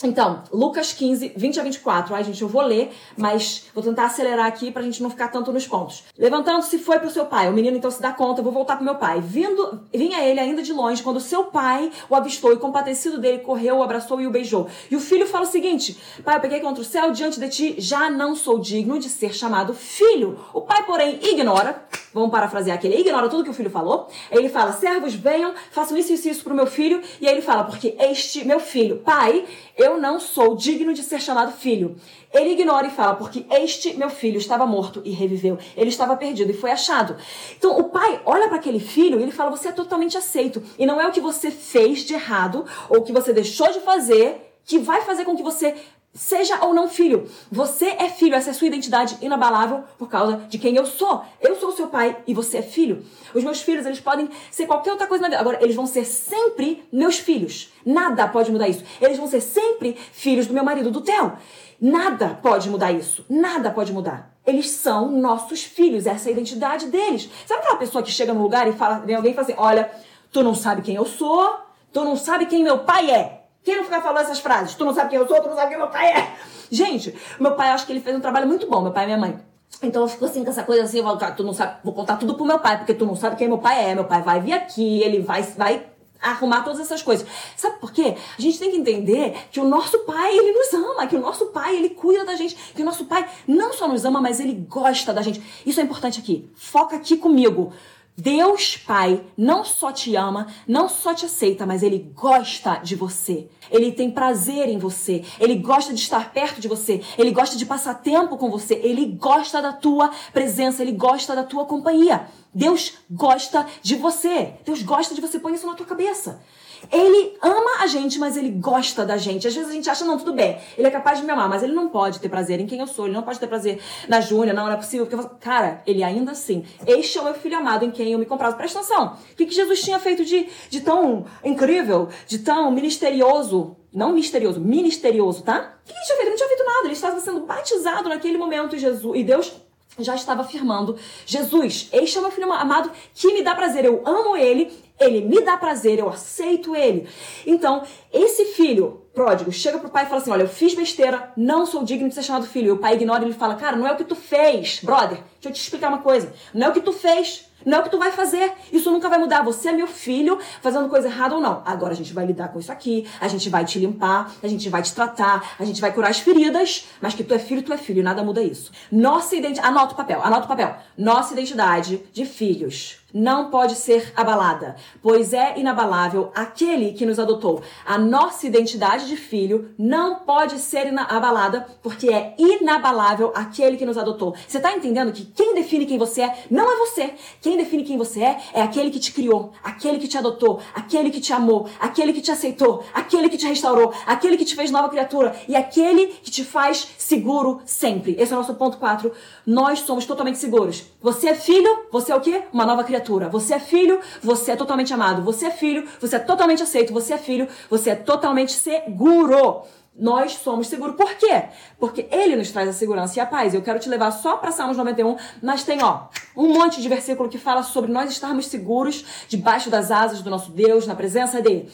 Então, 0.03 0.43
Lucas 0.51 0.93
15, 0.93 1.33
20 1.35 1.59
a 1.59 1.63
24. 1.63 2.15
Ai, 2.15 2.23
gente, 2.23 2.41
eu 2.41 2.47
vou 2.47 2.61
ler, 2.61 2.91
mas 3.17 3.65
vou 3.73 3.83
tentar 3.83 4.05
acelerar 4.05 4.45
aqui 4.45 4.71
pra 4.71 4.81
gente 4.81 5.01
não 5.01 5.09
ficar 5.09 5.27
tanto 5.27 5.51
nos 5.51 5.67
pontos. 5.67 6.03
Levantando-se, 6.17 6.79
foi 6.79 6.99
pro 6.99 7.09
seu 7.09 7.25
pai. 7.25 7.49
O 7.49 7.53
menino 7.53 7.77
então 7.77 7.91
se 7.91 8.01
dá 8.01 8.11
conta, 8.11 8.41
vou 8.41 8.51
voltar 8.51 8.77
pro 8.77 8.85
meu 8.85 8.95
pai. 8.95 9.21
Vindo, 9.21 9.81
vinha 9.93 10.23
ele 10.23 10.39
ainda 10.39 10.63
de 10.63 10.73
longe, 10.73 11.03
quando 11.03 11.19
seu 11.19 11.45
pai 11.45 11.91
o 12.09 12.15
avistou 12.15 12.51
e 12.53 12.57
compadecido 12.57 13.19
dele, 13.19 13.39
correu, 13.39 13.77
o 13.77 13.83
abraçou 13.83 14.19
e 14.21 14.27
o 14.27 14.31
beijou. 14.31 14.67
E 14.89 14.95
o 14.95 14.99
filho 14.99 15.27
fala 15.27 15.43
o 15.45 15.47
seguinte: 15.47 15.97
Pai, 16.23 16.37
eu 16.37 16.41
peguei 16.41 16.59
contra 16.59 16.81
o 16.81 16.85
céu, 16.85 17.11
diante 17.11 17.39
de 17.39 17.49
ti 17.49 17.75
já 17.77 18.09
não 18.09 18.35
sou 18.35 18.59
digno 18.59 18.97
de 18.97 19.09
ser 19.09 19.33
chamado 19.33 19.73
filho. 19.73 20.39
O 20.53 20.61
pai, 20.61 20.83
porém, 20.83 21.19
ignora. 21.21 21.85
Vamos 22.13 22.29
parafrasear 22.29 22.77
aqui, 22.77 22.87
ele 22.87 22.99
ignora 22.99 23.29
tudo 23.29 23.43
que 23.43 23.49
o 23.49 23.53
filho 23.53 23.69
falou. 23.69 24.09
Ele 24.29 24.49
fala: 24.49 24.73
servos, 24.73 25.13
venham, 25.13 25.53
façam 25.71 25.97
isso, 25.97 26.11
isso, 26.11 26.27
isso 26.27 26.43
pro 26.43 26.53
meu 26.53 26.67
filho. 26.67 27.01
E 27.21 27.27
aí 27.27 27.33
ele 27.33 27.41
fala: 27.41 27.63
porque 27.63 27.95
este 27.99 28.43
meu 28.45 28.59
filho, 28.59 28.97
pai, 28.97 29.45
eu 29.77 29.97
não 29.97 30.19
sou 30.19 30.55
digno 30.55 30.93
de 30.93 31.03
ser 31.03 31.21
chamado 31.21 31.53
filho. 31.53 31.95
Ele 32.33 32.51
ignora 32.51 32.87
e 32.87 32.89
fala: 32.89 33.15
porque 33.15 33.45
este 33.49 33.93
meu 33.93 34.09
filho 34.09 34.37
estava 34.37 34.65
morto 34.65 35.01
e 35.05 35.11
reviveu. 35.11 35.57
Ele 35.77 35.89
estava 35.89 36.17
perdido 36.17 36.51
e 36.51 36.53
foi 36.53 36.71
achado. 36.71 37.15
Então 37.57 37.79
o 37.79 37.85
pai 37.85 38.21
olha 38.25 38.47
para 38.49 38.57
aquele 38.57 38.79
filho 38.79 39.19
e 39.19 39.23
ele 39.23 39.31
fala: 39.31 39.49
você 39.49 39.69
é 39.69 39.71
totalmente 39.71 40.17
aceito. 40.17 40.61
E 40.77 40.85
não 40.85 40.99
é 40.99 41.07
o 41.07 41.11
que 41.11 41.21
você 41.21 41.49
fez 41.49 41.99
de 41.99 42.13
errado 42.13 42.65
ou 42.89 42.97
o 42.97 43.03
que 43.03 43.13
você 43.13 43.31
deixou 43.31 43.71
de 43.71 43.79
fazer 43.79 44.49
que 44.65 44.77
vai 44.77 45.01
fazer 45.01 45.25
com 45.25 45.35
que 45.35 45.43
você 45.43 45.75
Seja 46.13 46.65
ou 46.65 46.73
não 46.73 46.89
filho, 46.89 47.25
você 47.49 47.95
é 47.97 48.09
filho, 48.09 48.35
essa 48.35 48.49
é 48.49 48.51
a 48.51 48.53
sua 48.53 48.67
identidade 48.67 49.17
inabalável 49.21 49.85
por 49.97 50.09
causa 50.09 50.45
de 50.49 50.57
quem 50.57 50.75
eu 50.75 50.85
sou. 50.85 51.23
Eu 51.39 51.55
sou 51.55 51.71
seu 51.71 51.87
pai 51.87 52.17
e 52.27 52.33
você 52.33 52.57
é 52.57 52.61
filho. 52.61 53.05
Os 53.33 53.45
meus 53.45 53.61
filhos, 53.61 53.85
eles 53.85 54.01
podem 54.01 54.29
ser 54.51 54.67
qualquer 54.67 54.91
outra 54.91 55.07
coisa 55.07 55.21
na 55.21 55.29
vida. 55.29 55.39
Agora, 55.39 55.63
eles 55.63 55.73
vão 55.73 55.85
ser 55.85 56.03
sempre 56.03 56.83
meus 56.91 57.17
filhos. 57.17 57.71
Nada 57.85 58.27
pode 58.27 58.51
mudar 58.51 58.67
isso. 58.67 58.83
Eles 58.99 59.17
vão 59.17 59.25
ser 59.25 59.39
sempre 59.39 59.95
filhos 60.11 60.47
do 60.47 60.53
meu 60.53 60.65
marido, 60.65 60.91
do 60.91 60.99
Theo. 60.99 61.31
Nada 61.79 62.37
pode 62.43 62.69
mudar 62.69 62.91
isso. 62.91 63.25
Nada 63.29 63.71
pode 63.71 63.93
mudar. 63.93 64.35
Eles 64.45 64.69
são 64.69 65.09
nossos 65.09 65.63
filhos, 65.63 66.05
essa 66.05 66.27
é 66.27 66.31
a 66.31 66.33
identidade 66.33 66.87
deles. 66.87 67.29
Sabe 67.45 67.61
aquela 67.61 67.77
pessoa 67.77 68.03
que 68.03 68.11
chega 68.11 68.33
num 68.33 68.41
lugar 68.41 68.67
e 68.67 68.73
fala, 68.73 68.99
vem 68.99 69.15
alguém 69.15 69.31
e 69.31 69.35
fala 69.35 69.47
assim: 69.47 69.57
olha, 69.57 69.89
tu 70.29 70.43
não 70.43 70.53
sabe 70.53 70.81
quem 70.81 70.95
eu 70.95 71.05
sou, 71.05 71.57
tu 71.93 72.03
não 72.03 72.17
sabe 72.17 72.47
quem 72.47 72.63
meu 72.63 72.79
pai 72.79 73.09
é. 73.09 73.40
Quem 73.63 73.77
não 73.77 73.83
fica 73.83 74.01
falando 74.01 74.23
essas 74.23 74.39
frases? 74.39 74.75
Tu 74.75 74.83
não 74.83 74.93
sabe 74.93 75.09
quem 75.09 75.19
eu 75.19 75.27
sou, 75.27 75.41
tu 75.41 75.49
não 75.49 75.55
sabe 75.55 75.69
quem 75.69 75.77
meu 75.77 75.87
pai 75.87 76.07
é. 76.07 76.33
Gente, 76.71 77.15
meu 77.39 77.55
pai, 77.55 77.69
acho 77.69 77.85
que 77.85 77.91
ele 77.91 78.01
fez 78.01 78.15
um 78.15 78.19
trabalho 78.19 78.47
muito 78.47 78.67
bom, 78.67 78.81
meu 78.81 78.91
pai 78.91 79.03
e 79.03 79.07
minha 79.07 79.17
mãe. 79.17 79.39
Então 79.83 80.01
eu 80.03 80.07
fico 80.07 80.25
assim 80.25 80.43
com 80.43 80.49
essa 80.49 80.63
coisa 80.63 80.83
assim, 80.83 80.99
eu 80.99 81.03
falo, 81.03 81.35
tu 81.35 81.43
não 81.43 81.53
sabe, 81.53 81.77
vou 81.83 81.93
contar 81.93 82.17
tudo 82.17 82.35
pro 82.35 82.45
meu 82.45 82.59
pai, 82.59 82.77
porque 82.77 82.93
tu 82.93 83.05
não 83.05 83.15
sabe 83.15 83.35
quem 83.35 83.47
meu 83.47 83.57
pai 83.57 83.91
é. 83.91 83.95
Meu 83.95 84.05
pai 84.05 84.21
vai 84.21 84.39
vir 84.39 84.53
aqui, 84.53 85.01
ele 85.01 85.21
vai, 85.21 85.43
vai 85.43 85.85
arrumar 86.21 86.61
todas 86.61 86.79
essas 86.79 87.01
coisas. 87.01 87.27
Sabe 87.57 87.79
por 87.79 87.91
quê? 87.91 88.15
A 88.37 88.41
gente 88.41 88.59
tem 88.59 88.71
que 88.71 88.77
entender 88.77 89.35
que 89.51 89.59
o 89.59 89.63
nosso 89.63 89.99
pai, 89.99 90.37
ele 90.37 90.51
nos 90.51 90.73
ama, 90.73 91.07
que 91.07 91.15
o 91.15 91.19
nosso 91.19 91.47
pai, 91.47 91.75
ele 91.75 91.89
cuida 91.89 92.23
da 92.25 92.35
gente, 92.35 92.55
que 92.55 92.81
o 92.81 92.85
nosso 92.85 93.05
pai 93.05 93.27
não 93.47 93.73
só 93.73 93.87
nos 93.87 94.05
ama, 94.05 94.21
mas 94.21 94.39
ele 94.39 94.53
gosta 94.53 95.13
da 95.13 95.21
gente. 95.21 95.41
Isso 95.65 95.79
é 95.79 95.83
importante 95.83 96.19
aqui. 96.19 96.49
Foca 96.55 96.95
aqui 96.95 97.17
comigo. 97.17 97.73
Deus 98.21 98.77
Pai 98.77 99.25
não 99.35 99.65
só 99.65 99.91
te 99.91 100.15
ama, 100.15 100.45
não 100.67 100.87
só 100.87 101.11
te 101.11 101.25
aceita, 101.25 101.65
mas 101.65 101.81
Ele 101.81 102.11
gosta 102.13 102.75
de 102.75 102.95
você. 102.95 103.49
Ele 103.71 103.91
tem 103.91 104.11
prazer 104.11 104.69
em 104.69 104.77
você. 104.77 105.23
Ele 105.39 105.55
gosta 105.55 105.91
de 105.91 105.99
estar 105.99 106.31
perto 106.31 106.61
de 106.61 106.67
você. 106.67 107.01
Ele 107.17 107.31
gosta 107.31 107.57
de 107.57 107.65
passar 107.65 107.95
tempo 107.95 108.37
com 108.37 108.51
você. 108.51 108.75
Ele 108.75 109.07
gosta 109.07 109.59
da 109.59 109.73
tua 109.73 110.11
presença. 110.31 110.83
Ele 110.83 110.91
gosta 110.91 111.35
da 111.35 111.43
tua 111.43 111.65
companhia. 111.65 112.27
Deus 112.53 112.93
gosta 113.09 113.65
de 113.81 113.95
você. 113.95 114.53
Deus 114.63 114.83
gosta 114.83 115.15
de 115.15 115.21
você. 115.21 115.39
Põe 115.39 115.55
isso 115.55 115.65
na 115.65 115.73
tua 115.73 115.87
cabeça. 115.87 116.43
Ele 116.91 117.37
ama 117.41 117.81
a 117.81 117.87
gente, 117.87 118.17
mas 118.17 118.37
ele 118.37 118.49
gosta 118.49 119.05
da 119.05 119.17
gente. 119.17 119.47
Às 119.47 119.53
vezes 119.53 119.69
a 119.69 119.73
gente 119.73 119.89
acha, 119.89 120.05
não, 120.05 120.17
tudo 120.17 120.33
bem, 120.33 120.57
ele 120.77 120.87
é 120.87 120.91
capaz 120.91 121.19
de 121.19 121.25
me 121.25 121.31
amar, 121.31 121.49
mas 121.49 121.63
ele 121.63 121.73
não 121.73 121.89
pode 121.89 122.19
ter 122.19 122.29
prazer 122.29 122.59
em 122.59 122.65
quem 122.65 122.79
eu 122.79 122.87
sou, 122.87 123.05
ele 123.05 123.15
não 123.15 123.23
pode 123.23 123.39
ter 123.39 123.47
prazer 123.47 123.81
na 124.07 124.21
Júnia, 124.21 124.53
não, 124.53 124.65
não 124.65 124.73
é 124.73 124.77
possível. 124.77 125.05
Porque 125.05 125.23
eu 125.23 125.29
cara, 125.39 125.81
ele 125.85 126.03
ainda 126.03 126.31
assim, 126.31 126.65
este 126.87 127.17
é 127.17 127.21
o 127.21 127.23
meu 127.25 127.33
filho 127.33 127.57
amado 127.57 127.83
em 127.85 127.91
quem 127.91 128.13
eu 128.13 128.19
me 128.19 128.25
comprazo. 128.25 128.55
Presta 128.55 128.79
atenção, 128.79 129.17
o 129.31 129.35
que, 129.35 129.45
que 129.45 129.53
Jesus 129.53 129.81
tinha 129.81 129.99
feito 129.99 130.23
de, 130.23 130.47
de 130.69 130.81
tão 130.81 131.25
incrível, 131.43 132.09
de 132.27 132.39
tão 132.39 132.71
misterioso? 132.71 133.75
Não 133.93 134.13
misterioso, 134.13 134.59
misterioso, 134.61 135.43
tá? 135.43 135.75
O 135.83 135.87
que, 135.87 135.93
que 135.93 135.99
ele 135.99 136.05
tinha 136.05 136.15
feito? 136.15 136.21
Ele 136.21 136.29
não 136.29 136.37
tinha 136.37 136.47
feito 136.47 136.65
nada, 136.65 136.85
ele 136.85 136.93
estava 136.93 137.19
sendo 137.19 137.41
batizado 137.41 138.07
naquele 138.07 138.37
momento, 138.37 138.77
Jesus, 138.77 139.19
e 139.19 139.23
Deus 139.23 139.51
já 139.99 140.15
estava 140.15 140.41
afirmando: 140.41 140.97
Jesus, 141.25 141.89
este 141.91 142.17
é 142.17 142.19
o 142.19 142.23
meu 142.23 142.31
filho 142.31 142.51
amado 142.51 142.91
que 143.13 143.33
me 143.33 143.41
dá 143.41 143.53
prazer, 143.53 143.85
eu 143.85 144.01
amo 144.05 144.35
ele, 144.35 144.71
ele 145.01 145.21
me 145.21 145.41
dá 145.41 145.57
prazer, 145.57 145.99
eu 145.99 146.09
aceito 146.09 146.75
ele. 146.75 147.07
Então, 147.45 147.83
esse 148.13 148.45
filho 148.45 149.01
pródigo 149.13 149.51
chega 149.51 149.79
pro 149.79 149.89
pai 149.89 150.05
e 150.05 150.07
fala 150.07 150.21
assim: 150.21 150.31
Olha, 150.31 150.43
eu 150.43 150.49
fiz 150.49 150.73
besteira, 150.73 151.31
não 151.35 151.65
sou 151.65 151.83
digno 151.83 152.07
de 152.07 152.15
ser 152.15 152.23
chamado 152.23 152.45
filho. 152.45 152.67
E 152.67 152.71
o 152.71 152.77
pai 152.77 152.95
ignora 152.95 153.23
e 153.23 153.27
ele 153.27 153.33
fala: 153.33 153.55
Cara, 153.55 153.75
não 153.75 153.87
é 153.87 153.91
o 153.91 153.97
que 153.97 154.03
tu 154.03 154.15
fez, 154.15 154.79
brother. 154.83 155.17
Deixa 155.17 155.49
eu 155.49 155.51
te 155.51 155.61
explicar 155.61 155.89
uma 155.89 155.99
coisa. 155.99 156.33
Não 156.53 156.67
é 156.67 156.69
o 156.69 156.73
que 156.73 156.81
tu 156.81 156.93
fez. 156.93 157.50
Não 157.65 157.77
é 157.77 157.81
o 157.81 157.83
que 157.83 157.89
tu 157.89 157.97
vai 157.97 158.11
fazer. 158.11 158.53
Isso 158.71 158.91
nunca 158.91 159.09
vai 159.09 159.19
mudar. 159.19 159.43
Você 159.43 159.69
é 159.69 159.71
meu 159.71 159.87
filho 159.87 160.39
fazendo 160.61 160.89
coisa 160.89 161.07
errada 161.07 161.35
ou 161.35 161.41
não. 161.41 161.61
Agora 161.65 161.93
a 161.93 161.95
gente 161.95 162.13
vai 162.13 162.25
lidar 162.25 162.49
com 162.49 162.59
isso 162.59 162.71
aqui. 162.71 163.07
A 163.19 163.27
gente 163.27 163.49
vai 163.49 163.65
te 163.65 163.79
limpar. 163.79 164.31
A 164.41 164.47
gente 164.47 164.69
vai 164.69 164.81
te 164.81 164.93
tratar. 164.93 165.55
A 165.59 165.65
gente 165.65 165.81
vai 165.81 165.91
curar 165.93 166.09
as 166.09 166.19
feridas. 166.19 166.87
Mas 167.01 167.13
que 167.13 167.23
tu 167.23 167.33
é 167.33 167.39
filho, 167.39 167.61
tu 167.61 167.73
é 167.73 167.77
filho. 167.77 168.03
Nada 168.03 168.23
muda 168.23 168.41
isso. 168.41 168.71
Nossa 168.91 169.35
identidade. 169.35 169.67
Anota 169.67 169.93
o 169.93 169.97
papel. 169.97 170.21
Anota 170.23 170.45
o 170.45 170.47
papel. 170.47 170.75
Nossa 170.97 171.33
identidade 171.33 172.01
de 172.11 172.25
filhos 172.25 173.01
não 173.13 173.49
pode 173.49 173.75
ser 173.75 174.11
abalada, 174.15 174.75
pois 175.01 175.33
é 175.33 175.59
inabalável 175.59 176.31
aquele 176.33 176.93
que 176.93 177.05
nos 177.05 177.19
adotou. 177.19 177.61
A 177.85 177.97
nossa 177.97 178.47
identidade 178.47 179.07
de 179.07 179.17
filho 179.17 179.71
não 179.77 180.19
pode 180.19 180.59
ser 180.59 180.87
abalada, 181.09 181.67
porque 181.81 182.09
é 182.09 182.35
inabalável 182.37 183.31
aquele 183.35 183.77
que 183.77 183.85
nos 183.85 183.97
adotou. 183.97 184.35
Você 184.47 184.57
está 184.57 184.73
entendendo 184.73 185.11
que 185.11 185.25
quem 185.25 185.53
define 185.53 185.85
quem 185.85 185.97
você 185.97 186.21
é 186.21 186.45
não 186.49 186.71
é 186.71 186.75
você. 186.77 187.13
Quem 187.41 187.50
define 187.57 187.83
quem 187.83 187.97
você 187.97 188.21
é 188.21 188.39
é 188.53 188.61
aquele 188.61 188.89
que 188.89 188.99
te 188.99 189.11
criou, 189.11 189.51
aquele 189.63 189.99
que 189.99 190.07
te 190.07 190.17
adotou, 190.17 190.59
aquele 190.73 191.09
que 191.09 191.19
te 191.19 191.33
amou, 191.33 191.67
aquele 191.79 192.13
que 192.13 192.21
te 192.21 192.31
aceitou, 192.31 192.83
aquele 192.93 193.29
que 193.29 193.37
te 193.37 193.47
restaurou, 193.47 193.93
aquele 194.05 194.37
que 194.37 194.45
te 194.45 194.55
fez 194.55 194.71
nova 194.71 194.89
criatura 194.89 195.35
e 195.47 195.55
aquele 195.55 196.07
que 196.07 196.31
te 196.31 196.43
faz 196.43 196.87
seguro 196.97 197.61
sempre. 197.65 198.15
Esse 198.17 198.33
é 198.33 198.35
o 198.35 198.39
nosso 198.39 198.53
ponto 198.55 198.77
4. 198.77 199.11
Nós 199.45 199.79
somos 199.79 200.05
totalmente 200.05 200.37
seguros. 200.37 200.83
Você 201.01 201.29
é 201.29 201.35
filho, 201.35 201.85
você 201.91 202.11
é 202.11 202.15
o 202.15 202.21
quê? 202.21 202.43
Uma 202.53 202.65
nova 202.65 202.83
criatura. 202.83 203.29
Você 203.29 203.53
é 203.53 203.59
filho, 203.59 203.99
você 204.21 204.51
é 204.51 204.55
totalmente 204.55 204.93
amado. 204.93 205.23
Você 205.23 205.45
é 205.45 205.51
filho, 205.51 205.87
você 205.99 206.15
é 206.15 206.19
totalmente 206.19 206.63
aceito. 206.63 206.93
Você 206.93 207.13
é 207.13 207.17
filho, 207.17 207.47
você 207.69 207.91
é 207.91 207.95
totalmente 207.95 208.53
seguro. 208.53 209.63
Nós 209.93 210.33
somos 210.33 210.67
seguros. 210.67 210.95
Por 210.95 211.13
quê? 211.15 211.43
Porque 211.79 212.07
ele 212.11 212.35
nos 212.35 212.51
traz 212.51 212.69
a 212.69 212.73
segurança 212.73 213.19
e 213.19 213.21
a 213.21 213.25
paz. 213.25 213.53
Eu 213.53 213.61
quero 213.61 213.79
te 213.79 213.89
levar 213.89 214.11
só 214.11 214.37
para 214.37 214.51
Salmos 214.51 214.77
91, 214.77 215.17
mas 215.41 215.63
tem, 215.63 215.83
ó, 215.83 216.07
um 216.35 216.53
monte 216.53 216.81
de 216.81 216.87
versículo 216.87 217.29
que 217.29 217.37
fala 217.37 217.61
sobre 217.61 217.91
nós 217.91 218.09
estarmos 218.09 218.47
seguros 218.47 219.03
debaixo 219.27 219.69
das 219.69 219.91
asas 219.91 220.21
do 220.21 220.29
nosso 220.29 220.51
Deus, 220.51 220.87
na 220.87 220.95
presença 220.95 221.41
dele 221.41 221.69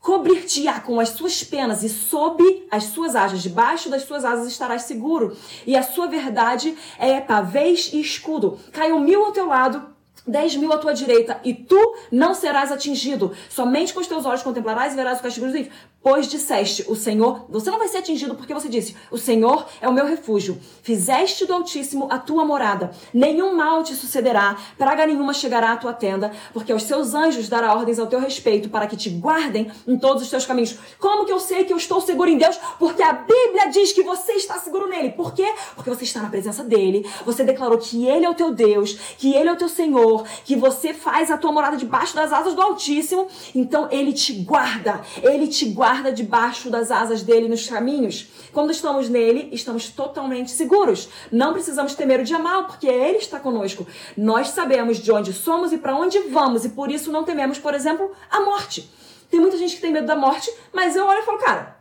cobrir-te-á 0.00 0.80
com 0.80 0.98
as 0.98 1.10
suas 1.10 1.44
penas 1.44 1.82
e 1.82 1.88
sob 1.88 2.66
as 2.70 2.84
suas 2.84 3.14
asas, 3.14 3.42
debaixo 3.42 3.90
das 3.90 4.02
suas 4.02 4.24
asas 4.24 4.48
estarás 4.48 4.82
seguro. 4.82 5.36
E 5.66 5.76
a 5.76 5.82
sua 5.82 6.06
verdade 6.06 6.76
é 6.98 7.20
pavês 7.20 7.90
e 7.92 8.00
escudo. 8.00 8.58
Caiu 8.72 8.98
mil 8.98 9.24
ao 9.24 9.32
teu 9.32 9.46
lado, 9.46 9.94
dez 10.26 10.56
mil 10.56 10.72
à 10.72 10.78
tua 10.78 10.94
direita, 10.94 11.38
e 11.44 11.52
tu 11.52 11.78
não 12.10 12.34
serás 12.34 12.72
atingido. 12.72 13.32
Somente 13.48 13.92
com 13.92 14.00
os 14.00 14.06
teus 14.06 14.24
olhos 14.24 14.42
contemplarás 14.42 14.94
e 14.94 14.96
verás 14.96 15.20
o 15.20 15.22
castigo 15.22 15.46
dos 15.46 15.54
ímpios. 15.54 15.74
Pois 16.02 16.26
disseste, 16.28 16.82
o 16.88 16.96
Senhor, 16.96 17.44
você 17.50 17.70
não 17.70 17.78
vai 17.78 17.86
ser 17.86 17.98
atingido 17.98 18.34
porque 18.34 18.54
você 18.54 18.70
disse, 18.70 18.96
o 19.10 19.18
Senhor 19.18 19.66
é 19.82 19.88
o 19.88 19.92
meu 19.92 20.06
refúgio. 20.06 20.58
Fizeste 20.82 21.44
do 21.44 21.52
Altíssimo 21.52 22.08
a 22.10 22.18
tua 22.18 22.42
morada. 22.42 22.92
Nenhum 23.12 23.54
mal 23.54 23.82
te 23.82 23.94
sucederá, 23.94 24.56
praga 24.78 25.06
nenhuma 25.06 25.34
chegará 25.34 25.72
à 25.72 25.76
tua 25.76 25.92
tenda, 25.92 26.32
porque 26.54 26.72
aos 26.72 26.84
seus 26.84 27.12
anjos 27.12 27.50
dará 27.50 27.74
ordens 27.74 27.98
ao 27.98 28.06
teu 28.06 28.18
respeito 28.18 28.70
para 28.70 28.86
que 28.86 28.96
te 28.96 29.10
guardem 29.10 29.70
em 29.86 29.98
todos 29.98 30.22
os 30.22 30.30
teus 30.30 30.46
caminhos. 30.46 30.74
Como 30.98 31.26
que 31.26 31.32
eu 31.32 31.38
sei 31.38 31.64
que 31.64 31.72
eu 31.72 31.76
estou 31.76 32.00
seguro 32.00 32.30
em 32.30 32.38
Deus? 32.38 32.58
Porque 32.78 33.02
a 33.02 33.12
Bíblia 33.12 33.68
diz 33.70 33.92
que 33.92 34.02
você 34.02 34.32
está 34.32 34.58
seguro 34.58 34.88
nele. 34.88 35.10
Por 35.10 35.34
quê? 35.34 35.52
Porque 35.74 35.90
você 35.90 36.04
está 36.04 36.22
na 36.22 36.30
presença 36.30 36.64
dele. 36.64 37.06
Você 37.26 37.44
declarou 37.44 37.76
que 37.76 38.06
ele 38.06 38.24
é 38.24 38.30
o 38.30 38.34
teu 38.34 38.50
Deus, 38.50 38.94
que 39.18 39.34
ele 39.34 39.50
é 39.50 39.52
o 39.52 39.56
teu 39.56 39.68
Senhor, 39.68 40.26
que 40.46 40.56
você 40.56 40.94
faz 40.94 41.30
a 41.30 41.36
tua 41.36 41.52
morada 41.52 41.76
debaixo 41.76 42.16
das 42.16 42.32
asas 42.32 42.54
do 42.54 42.62
Altíssimo. 42.62 43.28
Então 43.54 43.86
ele 43.90 44.14
te 44.14 44.32
guarda. 44.32 45.02
Ele 45.22 45.46
te 45.46 45.66
guarda 45.66 45.89
guarda 45.90 46.12
debaixo 46.12 46.70
das 46.70 46.92
asas 46.92 47.24
dele 47.24 47.48
nos 47.48 47.68
caminhos. 47.68 48.28
Quando 48.52 48.70
estamos 48.70 49.08
nele, 49.08 49.48
estamos 49.50 49.88
totalmente 49.88 50.52
seguros. 50.52 51.08
Não 51.32 51.52
precisamos 51.52 51.96
ter 51.96 52.06
medo 52.06 52.22
de 52.22 52.32
amar, 52.32 52.68
porque 52.68 52.86
ele 52.86 53.18
está 53.18 53.40
conosco. 53.40 53.84
Nós 54.16 54.50
sabemos 54.50 54.98
de 54.98 55.10
onde 55.10 55.32
somos 55.32 55.72
e 55.72 55.78
para 55.78 55.96
onde 55.96 56.16
vamos, 56.28 56.64
e 56.64 56.68
por 56.68 56.92
isso 56.92 57.10
não 57.10 57.24
tememos, 57.24 57.58
por 57.58 57.74
exemplo, 57.74 58.12
a 58.30 58.40
morte. 58.40 58.88
Tem 59.28 59.40
muita 59.40 59.56
gente 59.56 59.74
que 59.74 59.80
tem 59.80 59.92
medo 59.92 60.06
da 60.06 60.14
morte, 60.14 60.48
mas 60.72 60.94
eu 60.94 61.04
olho 61.04 61.18
e 61.18 61.24
falo, 61.24 61.38
cara, 61.38 61.76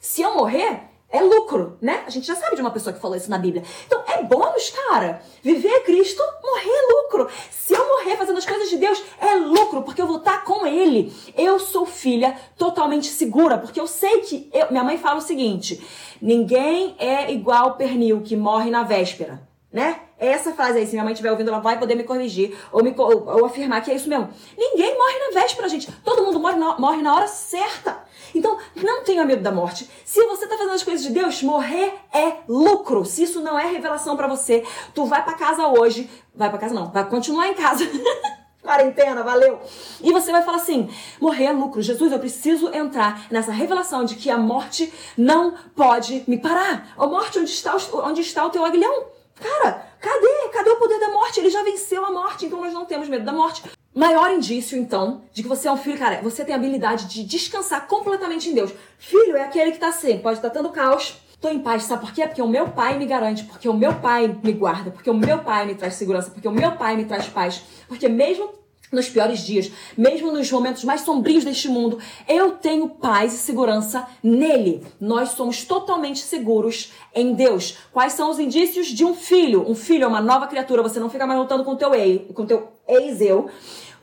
se 0.00 0.22
eu 0.22 0.34
morrer, 0.34 0.80
é 1.14 1.22
lucro, 1.22 1.78
né? 1.80 2.02
A 2.04 2.10
gente 2.10 2.26
já 2.26 2.34
sabe 2.34 2.56
de 2.56 2.60
uma 2.60 2.72
pessoa 2.72 2.92
que 2.92 3.00
falou 3.00 3.16
isso 3.16 3.30
na 3.30 3.38
Bíblia. 3.38 3.62
Então 3.86 4.02
é 4.08 4.20
bônus, 4.24 4.70
cara. 4.70 5.22
Viver 5.40 5.68
é 5.68 5.80
Cristo, 5.80 6.20
morrer 6.42 6.68
é 6.68 6.92
lucro. 6.92 7.28
Se 7.52 7.72
eu 7.72 7.86
morrer 7.86 8.16
fazendo 8.16 8.38
as 8.38 8.44
coisas 8.44 8.68
de 8.68 8.76
Deus, 8.76 9.00
é 9.20 9.36
lucro, 9.36 9.82
porque 9.82 10.02
eu 10.02 10.08
vou 10.08 10.16
estar 10.16 10.42
com 10.42 10.66
Ele. 10.66 11.14
Eu 11.36 11.60
sou 11.60 11.86
filha 11.86 12.36
totalmente 12.58 13.06
segura, 13.06 13.58
porque 13.58 13.80
eu 13.80 13.86
sei 13.86 14.22
que. 14.22 14.50
Eu... 14.52 14.72
Minha 14.72 14.82
mãe 14.82 14.98
fala 14.98 15.18
o 15.18 15.22
seguinte: 15.22 15.80
ninguém 16.20 16.96
é 16.98 17.30
igual 17.30 17.76
pernil 17.76 18.20
que 18.22 18.36
morre 18.36 18.68
na 18.68 18.82
véspera, 18.82 19.40
né? 19.74 20.02
Essa 20.16 20.52
frase 20.52 20.78
aí, 20.78 20.86
se 20.86 20.92
minha 20.92 21.02
mãe 21.02 21.12
estiver 21.12 21.32
ouvindo, 21.32 21.48
ela 21.48 21.58
vai 21.58 21.76
poder 21.76 21.96
me 21.96 22.04
corrigir 22.04 22.56
ou, 22.70 22.80
me, 22.80 22.94
ou, 22.96 23.26
ou 23.26 23.44
afirmar 23.44 23.82
que 23.82 23.90
é 23.90 23.96
isso 23.96 24.08
mesmo. 24.08 24.28
Ninguém 24.56 24.96
morre 24.96 25.18
na 25.18 25.40
véspera, 25.40 25.68
gente. 25.68 25.90
Todo 26.04 26.24
mundo 26.24 26.38
morre 26.38 26.56
na, 26.56 26.78
morre 26.78 27.02
na 27.02 27.12
hora 27.12 27.26
certa. 27.26 28.04
Então, 28.32 28.56
não 28.76 29.02
tenha 29.02 29.24
medo 29.24 29.42
da 29.42 29.50
morte. 29.50 29.90
Se 30.04 30.24
você 30.26 30.46
tá 30.46 30.56
fazendo 30.56 30.74
as 30.74 30.84
coisas 30.84 31.04
de 31.04 31.12
Deus, 31.12 31.42
morrer 31.42 31.92
é 32.12 32.36
lucro. 32.48 33.04
Se 33.04 33.24
isso 33.24 33.40
não 33.40 33.58
é 33.58 33.66
revelação 33.66 34.16
para 34.16 34.28
você, 34.28 34.64
tu 34.94 35.06
vai 35.06 35.24
para 35.24 35.34
casa 35.34 35.66
hoje, 35.66 36.08
vai 36.32 36.48
para 36.48 36.58
casa 36.58 36.72
não, 36.72 36.92
vai 36.92 37.04
continuar 37.08 37.48
em 37.48 37.54
casa. 37.54 37.84
Quarentena, 38.62 39.24
valeu. 39.24 39.60
E 40.00 40.12
você 40.12 40.30
vai 40.30 40.42
falar 40.42 40.58
assim: 40.58 40.88
morrer 41.20 41.46
é 41.46 41.52
lucro. 41.52 41.82
Jesus, 41.82 42.12
eu 42.12 42.18
preciso 42.18 42.72
entrar 42.72 43.26
nessa 43.30 43.50
revelação 43.50 44.04
de 44.04 44.14
que 44.14 44.30
a 44.30 44.38
morte 44.38 44.90
não 45.18 45.54
pode 45.74 46.24
me 46.28 46.38
parar. 46.38 46.94
A 46.96 47.06
morte, 47.06 47.40
onde 47.40 47.50
está, 47.50 47.76
onde 47.92 48.20
está 48.22 48.46
o 48.46 48.50
teu 48.50 48.64
aguilhão? 48.64 49.13
Cara, 49.44 49.86
cadê? 50.00 50.48
Cadê 50.50 50.70
o 50.70 50.76
poder 50.76 50.98
da 50.98 51.10
morte? 51.10 51.38
Ele 51.38 51.50
já 51.50 51.62
venceu 51.62 52.02
a 52.02 52.10
morte, 52.10 52.46
então 52.46 52.62
nós 52.62 52.72
não 52.72 52.86
temos 52.86 53.10
medo 53.10 53.26
da 53.26 53.32
morte. 53.32 53.62
Maior 53.94 54.32
indício, 54.32 54.78
então, 54.78 55.22
de 55.34 55.42
que 55.42 55.48
você 55.48 55.68
é 55.68 55.72
um 55.72 55.76
filho, 55.76 55.98
cara, 55.98 56.22
você 56.22 56.42
tem 56.44 56.54
a 56.54 56.58
habilidade 56.58 57.04
de 57.06 57.22
descansar 57.22 57.86
completamente 57.86 58.48
em 58.48 58.54
Deus. 58.54 58.72
Filho 58.98 59.36
é 59.36 59.42
aquele 59.42 59.72
que 59.72 59.78
tá 59.78 59.88
assim, 59.88 60.18
pode 60.18 60.38
estar 60.38 60.48
tá 60.48 60.54
tendo 60.54 60.70
caos, 60.70 61.18
tô 61.42 61.50
em 61.50 61.58
paz, 61.58 61.84
sabe 61.84 62.00
por 62.00 62.12
quê? 62.14 62.26
Porque 62.26 62.40
o 62.40 62.48
meu 62.48 62.70
pai 62.70 62.98
me 62.98 63.04
garante, 63.04 63.44
porque 63.44 63.68
o 63.68 63.74
meu 63.74 63.94
pai 63.96 64.34
me 64.42 64.52
guarda, 64.52 64.90
porque 64.90 65.10
o 65.10 65.14
meu 65.14 65.38
pai 65.40 65.66
me 65.66 65.74
traz 65.74 65.94
segurança, 65.94 66.30
porque 66.30 66.48
o 66.48 66.52
meu 66.52 66.72
pai 66.72 66.96
me 66.96 67.04
traz 67.04 67.26
paz, 67.28 67.62
porque 67.86 68.08
mesmo 68.08 68.50
nos 68.94 69.08
piores 69.08 69.40
dias, 69.40 69.70
mesmo 69.96 70.32
nos 70.32 70.50
momentos 70.50 70.84
mais 70.84 71.02
sombrios 71.02 71.44
deste 71.44 71.68
mundo, 71.68 71.98
eu 72.28 72.52
tenho 72.52 72.88
paz 72.88 73.34
e 73.34 73.38
segurança 73.38 74.06
nele. 74.22 74.82
Nós 75.00 75.30
somos 75.30 75.64
totalmente 75.64 76.20
seguros 76.20 76.92
em 77.14 77.34
Deus. 77.34 77.76
Quais 77.92 78.12
são 78.12 78.30
os 78.30 78.38
indícios 78.38 78.88
de 78.88 79.04
um 79.04 79.14
filho? 79.14 79.68
Um 79.68 79.74
filho 79.74 80.04
é 80.04 80.06
uma 80.06 80.20
nova 80.20 80.46
criatura, 80.46 80.82
você 80.82 80.98
não 80.98 81.10
fica 81.10 81.26
mais 81.26 81.38
lutando 81.38 81.64
com 81.64 81.76
teu 81.76 81.94
ex, 81.94 82.22
com 82.32 82.46
teu 82.46 82.68
ex-eu. 82.86 83.48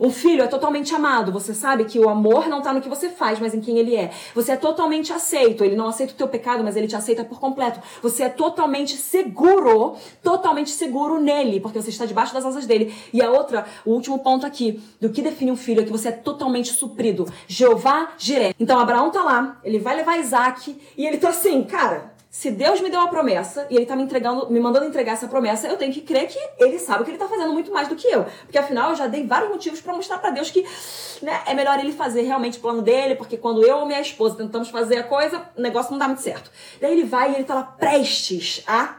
Um 0.02 0.10
filho 0.10 0.42
é 0.44 0.48
totalmente 0.48 0.96
amado. 0.96 1.32
Você 1.32 1.54
sabe 1.54 1.86
que 1.86 2.00
o 2.00 2.10
amor 2.10 2.50
não 2.50 2.58
está 2.58 2.74
no 2.74 2.82
que 2.82 2.90
você 2.90 3.08
faz, 3.08 3.40
mas 3.40 3.54
em 3.54 3.62
quem 3.62 3.78
ele 3.78 3.96
é. 3.96 4.10
Você 4.34 4.54
é 4.54 4.56
totalmente 4.56 5.14
aceito. 5.14 5.64
Ele 5.64 5.76
não 5.76 5.88
aceita 5.88 6.14
o 6.14 6.16
teu 6.16 6.28
pecado, 6.28 6.64
mas 6.64 6.76
ele 6.76 6.88
te 6.88 6.96
aceita 6.96 7.24
por 7.24 7.40
completo. 7.40 7.80
Você 8.02 8.24
é 8.24 8.30
totalmente 8.30 8.98
seguro, 8.98 9.96
totalmente 10.24 10.72
seguro 10.72 11.22
nele, 11.22 11.60
porque 11.60 11.80
você 11.80 11.92
está 11.92 12.08
debaixo 12.08 12.34
das 12.34 12.44
asas 12.44 12.66
dele. 12.66 12.92
E 13.14 13.22
a 13.22 13.30
outra, 13.30 13.64
o 13.86 13.92
último 13.92 14.18
ponto 14.18 14.44
aqui, 14.44 14.82
do 15.00 15.12
que 15.12 15.22
define 15.22 15.52
um 15.52 15.56
filho 15.56 15.82
é 15.82 15.86
que 15.86 15.92
você 15.92 16.08
é 16.08 16.12
totalmente 16.12 16.74
suprido. 16.74 17.32
Jeová 17.48 18.14
Jiré. 18.18 18.56
Então 18.60 18.80
Abraão 18.80 19.12
tá 19.12 19.22
lá, 19.22 19.60
ele 19.64 19.78
vai 19.78 19.96
levar 19.96 20.18
Isaac 20.18 20.82
e 20.98 21.06
ele 21.06 21.20
tá 21.20 21.30
assim, 21.30 21.64
cara, 21.64 22.12
se 22.32 22.50
Deus 22.50 22.80
me 22.80 22.90
deu 22.90 22.98
uma 22.98 23.10
promessa 23.10 23.68
e 23.70 23.76
ele 23.76 23.86
tá 23.86 23.94
me 23.94 24.04
entregando, 24.04 24.50
me 24.50 24.58
mandando 24.58 24.86
entregar 24.86 25.12
essa 25.12 25.28
promessa, 25.28 25.68
eu 25.68 25.76
tenho 25.76 25.92
que 25.92 26.00
crer 26.00 26.30
que 26.30 26.40
ele 26.64 26.80
sabe 26.80 27.04
que 27.04 27.12
ele 27.12 27.18
tá 27.18 27.28
fazendo 27.28 27.52
muito 27.52 27.74
mais 27.74 27.90
do 27.90 27.96
que 27.96 28.08
eu. 28.08 28.26
Porque 28.44 28.58
afinal 28.58 28.92
eu 28.92 28.96
já 28.96 29.06
dei 29.06 29.28
vários 29.28 29.50
motivos 29.50 29.82
para 29.82 29.94
mostrar 29.94 30.18
para 30.18 30.30
Deus 30.30 30.50
que 30.50 30.66
né, 31.22 31.42
é 31.46 31.54
melhor 31.54 31.78
ele 31.78 31.92
fazer 31.92 32.22
realmente 32.22 32.58
o 32.58 32.62
plano 32.62 32.82
dele, 32.82 33.16
porque 33.16 33.36
quando 33.36 33.66
eu 33.66 33.80
ou 33.80 33.86
minha 33.86 34.00
esposa 34.00 34.38
tentamos 34.38 34.70
fazer 34.70 35.00
a 35.00 35.04
coisa, 35.04 35.46
o 35.58 35.62
negócio 35.62 35.92
não 35.92 36.00
dá 36.00 36.08
muito 36.08 36.22
certo. 36.22 36.50
Daí 36.80 36.94
ele 36.94 37.04
vai 37.04 37.34
e 37.34 37.36
ele 37.36 37.44
tá 37.44 37.54
lá 37.54 37.64
prestes 37.64 38.64
a 38.66 38.96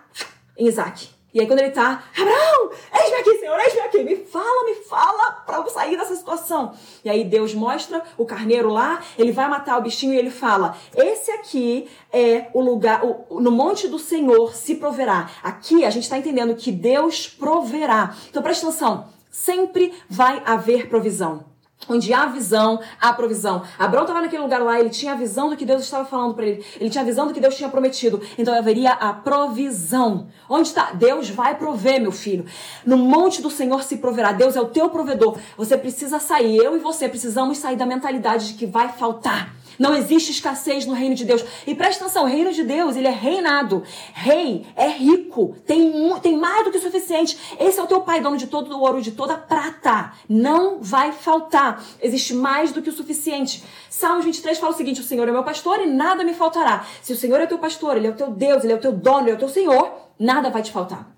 Isaac. 0.58 1.08
E 1.34 1.40
aí 1.40 1.46
quando 1.46 1.60
ele 1.60 1.70
tá, 1.70 2.04
Abraão, 2.16 2.70
eis-me 2.94 3.16
aqui, 3.16 3.38
Senhor, 3.38 3.58
eis-me 3.58 3.80
aqui, 3.80 4.02
me 4.02 4.16
fala, 4.16 4.64
me 4.66 4.74
fala 4.84 5.30
para 5.46 5.58
eu 5.58 5.68
sair 5.70 5.96
dessa 5.96 6.14
situação. 6.14 6.74
E 7.02 7.08
aí 7.08 7.24
Deus 7.24 7.54
mostra 7.54 8.02
o 8.18 8.26
carneiro 8.26 8.68
lá, 8.68 9.00
ele 9.18 9.32
vai 9.32 9.48
matar 9.48 9.78
o 9.78 9.82
bichinho 9.82 10.12
e 10.12 10.18
ele 10.18 10.30
fala, 10.30 10.76
esse 10.94 11.30
aqui 11.30 11.88
é 12.12 12.48
o 12.52 12.60
lugar, 12.60 13.02
o, 13.02 13.40
no 13.40 13.50
monte 13.50 13.88
do 13.88 13.98
Senhor 13.98 14.54
se 14.54 14.74
proverá. 14.74 15.30
Aqui 15.42 15.84
a 15.84 15.90
gente 15.90 16.02
está 16.02 16.18
entendendo 16.18 16.54
que 16.54 16.70
Deus 16.70 17.26
proverá. 17.26 18.14
Então 18.28 18.42
presta 18.42 18.66
atenção, 18.66 19.08
sempre 19.30 19.94
vai 20.10 20.42
haver 20.44 20.88
provisão. 20.88 21.51
Onde 21.88 22.14
há 22.14 22.26
visão, 22.26 22.80
há 23.00 23.12
provisão. 23.12 23.62
Abraão 23.78 24.04
estava 24.04 24.20
naquele 24.20 24.42
lugar 24.42 24.62
lá, 24.62 24.78
ele 24.78 24.90
tinha 24.90 25.12
a 25.12 25.16
visão 25.16 25.50
do 25.50 25.56
que 25.56 25.64
Deus 25.64 25.82
estava 25.82 26.04
falando 26.04 26.34
para 26.34 26.46
ele. 26.46 26.64
Ele 26.80 26.88
tinha 26.88 27.02
a 27.02 27.04
visão 27.04 27.26
do 27.26 27.34
que 27.34 27.40
Deus 27.40 27.56
tinha 27.56 27.68
prometido. 27.68 28.20
Então 28.38 28.54
haveria 28.54 28.92
a 28.92 29.12
provisão. 29.12 30.28
Onde 30.48 30.68
está? 30.68 30.92
Deus 30.92 31.28
vai 31.28 31.56
prover, 31.56 32.00
meu 32.00 32.12
filho. 32.12 32.46
No 32.86 32.96
monte 32.96 33.42
do 33.42 33.50
Senhor 33.50 33.82
se 33.82 33.96
proverá. 33.96 34.32
Deus 34.32 34.54
é 34.54 34.60
o 34.60 34.66
teu 34.66 34.88
provedor. 34.90 35.36
Você 35.56 35.76
precisa 35.76 36.20
sair. 36.20 36.56
Eu 36.56 36.76
e 36.76 36.78
você 36.78 37.08
precisamos 37.08 37.58
sair 37.58 37.76
da 37.76 37.84
mentalidade 37.84 38.48
de 38.48 38.54
que 38.54 38.66
vai 38.66 38.88
faltar. 38.88 39.52
Não 39.78 39.94
existe 39.94 40.30
escassez 40.30 40.86
no 40.86 40.92
reino 40.92 41.14
de 41.14 41.24
Deus. 41.24 41.44
E 41.66 41.74
presta 41.74 42.04
atenção, 42.04 42.24
o 42.24 42.26
reino 42.26 42.52
de 42.52 42.62
Deus, 42.62 42.96
ele 42.96 43.06
é 43.06 43.10
reinado. 43.10 43.82
Rei 44.12 44.66
é 44.76 44.88
rico, 44.88 45.56
tem, 45.66 46.12
tem 46.20 46.36
mais 46.36 46.64
do 46.64 46.70
que 46.70 46.78
o 46.78 46.82
suficiente. 46.82 47.38
Esse 47.58 47.78
é 47.78 47.82
o 47.82 47.86
teu 47.86 48.00
pai, 48.00 48.20
dono 48.20 48.36
de 48.36 48.46
todo 48.46 48.74
o 48.76 48.80
ouro, 48.80 49.00
de 49.00 49.12
toda 49.12 49.34
a 49.34 49.38
prata. 49.38 50.12
Não 50.28 50.80
vai 50.80 51.12
faltar. 51.12 51.84
Existe 52.00 52.34
mais 52.34 52.72
do 52.72 52.82
que 52.82 52.90
o 52.90 52.92
suficiente. 52.92 53.62
Salmos 53.88 54.24
23 54.24 54.58
fala 54.58 54.72
o 54.72 54.76
seguinte: 54.76 55.00
o 55.00 55.04
Senhor 55.04 55.28
é 55.28 55.32
meu 55.32 55.44
pastor 55.44 55.80
e 55.80 55.86
nada 55.86 56.24
me 56.24 56.34
faltará. 56.34 56.84
Se 57.02 57.12
o 57.12 57.16
Senhor 57.16 57.40
é 57.40 57.46
teu 57.46 57.58
pastor, 57.58 57.96
ele 57.96 58.06
é 58.06 58.10
o 58.10 58.14
teu 58.14 58.30
Deus, 58.30 58.64
ele 58.64 58.72
é 58.72 58.76
o 58.76 58.80
teu 58.80 58.92
dono, 58.92 59.22
ele 59.22 59.32
é 59.32 59.34
o 59.34 59.38
teu 59.38 59.48
Senhor, 59.48 59.92
nada 60.18 60.50
vai 60.50 60.62
te 60.62 60.72
faltar. 60.72 61.10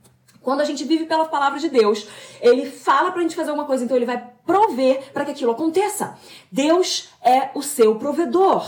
Quando 0.43 0.61
a 0.61 0.65
gente 0.65 0.85
vive 0.85 1.07
pela 1.07 1.25
palavra 1.25 1.59
de 1.59 1.71
Deus, 1.71 2.07
ele 2.41 2.67
fala 2.71 3.11
pra 3.13 3.23
gente 3.23 3.35
fazer 3.35 3.51
alguma 3.51 3.67
coisa, 3.67 3.85
então 3.85 3.97
ele 3.97 4.05
vai 4.05 4.34
prover 4.47 5.13
para 5.13 5.25
que 5.25 5.33
aquilo 5.33 5.53
aconteça. 5.53 6.19
Deus 6.51 7.09
é 7.23 7.51
o 7.55 7.63
seu 7.63 7.97
provedor. 7.97 8.65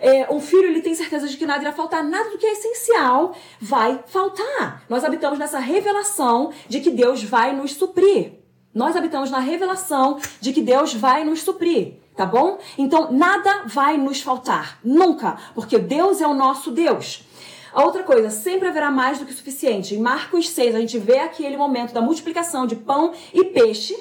É, 0.00 0.32
um 0.32 0.40
filho 0.40 0.66
ele 0.66 0.82
tem 0.82 0.94
certeza 0.94 1.26
de 1.26 1.36
que 1.36 1.46
nada 1.46 1.62
irá 1.62 1.72
faltar, 1.72 2.04
nada 2.04 2.30
do 2.30 2.38
que 2.38 2.46
é 2.46 2.52
essencial 2.52 3.34
vai 3.60 4.00
faltar. 4.06 4.84
Nós 4.88 5.04
habitamos 5.04 5.38
nessa 5.38 5.58
revelação 5.58 6.52
de 6.68 6.80
que 6.80 6.90
Deus 6.90 7.22
vai 7.22 7.54
nos 7.54 7.72
suprir. 7.72 8.32
Nós 8.74 8.94
habitamos 8.94 9.30
na 9.30 9.38
revelação 9.38 10.18
de 10.38 10.52
que 10.52 10.60
Deus 10.60 10.92
vai 10.92 11.24
nos 11.24 11.40
suprir, 11.42 11.94
tá 12.14 12.26
bom? 12.26 12.58
Então 12.76 13.10
nada 13.10 13.62
vai 13.64 13.96
nos 13.96 14.20
faltar, 14.20 14.78
nunca, 14.84 15.38
porque 15.54 15.78
Deus 15.78 16.20
é 16.20 16.26
o 16.26 16.34
nosso 16.34 16.70
Deus. 16.70 17.24
A 17.72 17.82
outra 17.82 18.02
coisa, 18.02 18.30
sempre 18.30 18.68
haverá 18.68 18.90
mais 18.90 19.18
do 19.18 19.26
que 19.26 19.32
o 19.32 19.36
suficiente. 19.36 19.94
Em 19.94 19.98
Marcos 19.98 20.48
6, 20.50 20.74
a 20.74 20.80
gente 20.80 20.98
vê 20.98 21.18
aquele 21.18 21.56
momento 21.56 21.92
da 21.92 22.00
multiplicação 22.00 22.66
de 22.66 22.76
pão 22.76 23.12
e 23.34 23.44
peixe 23.44 23.94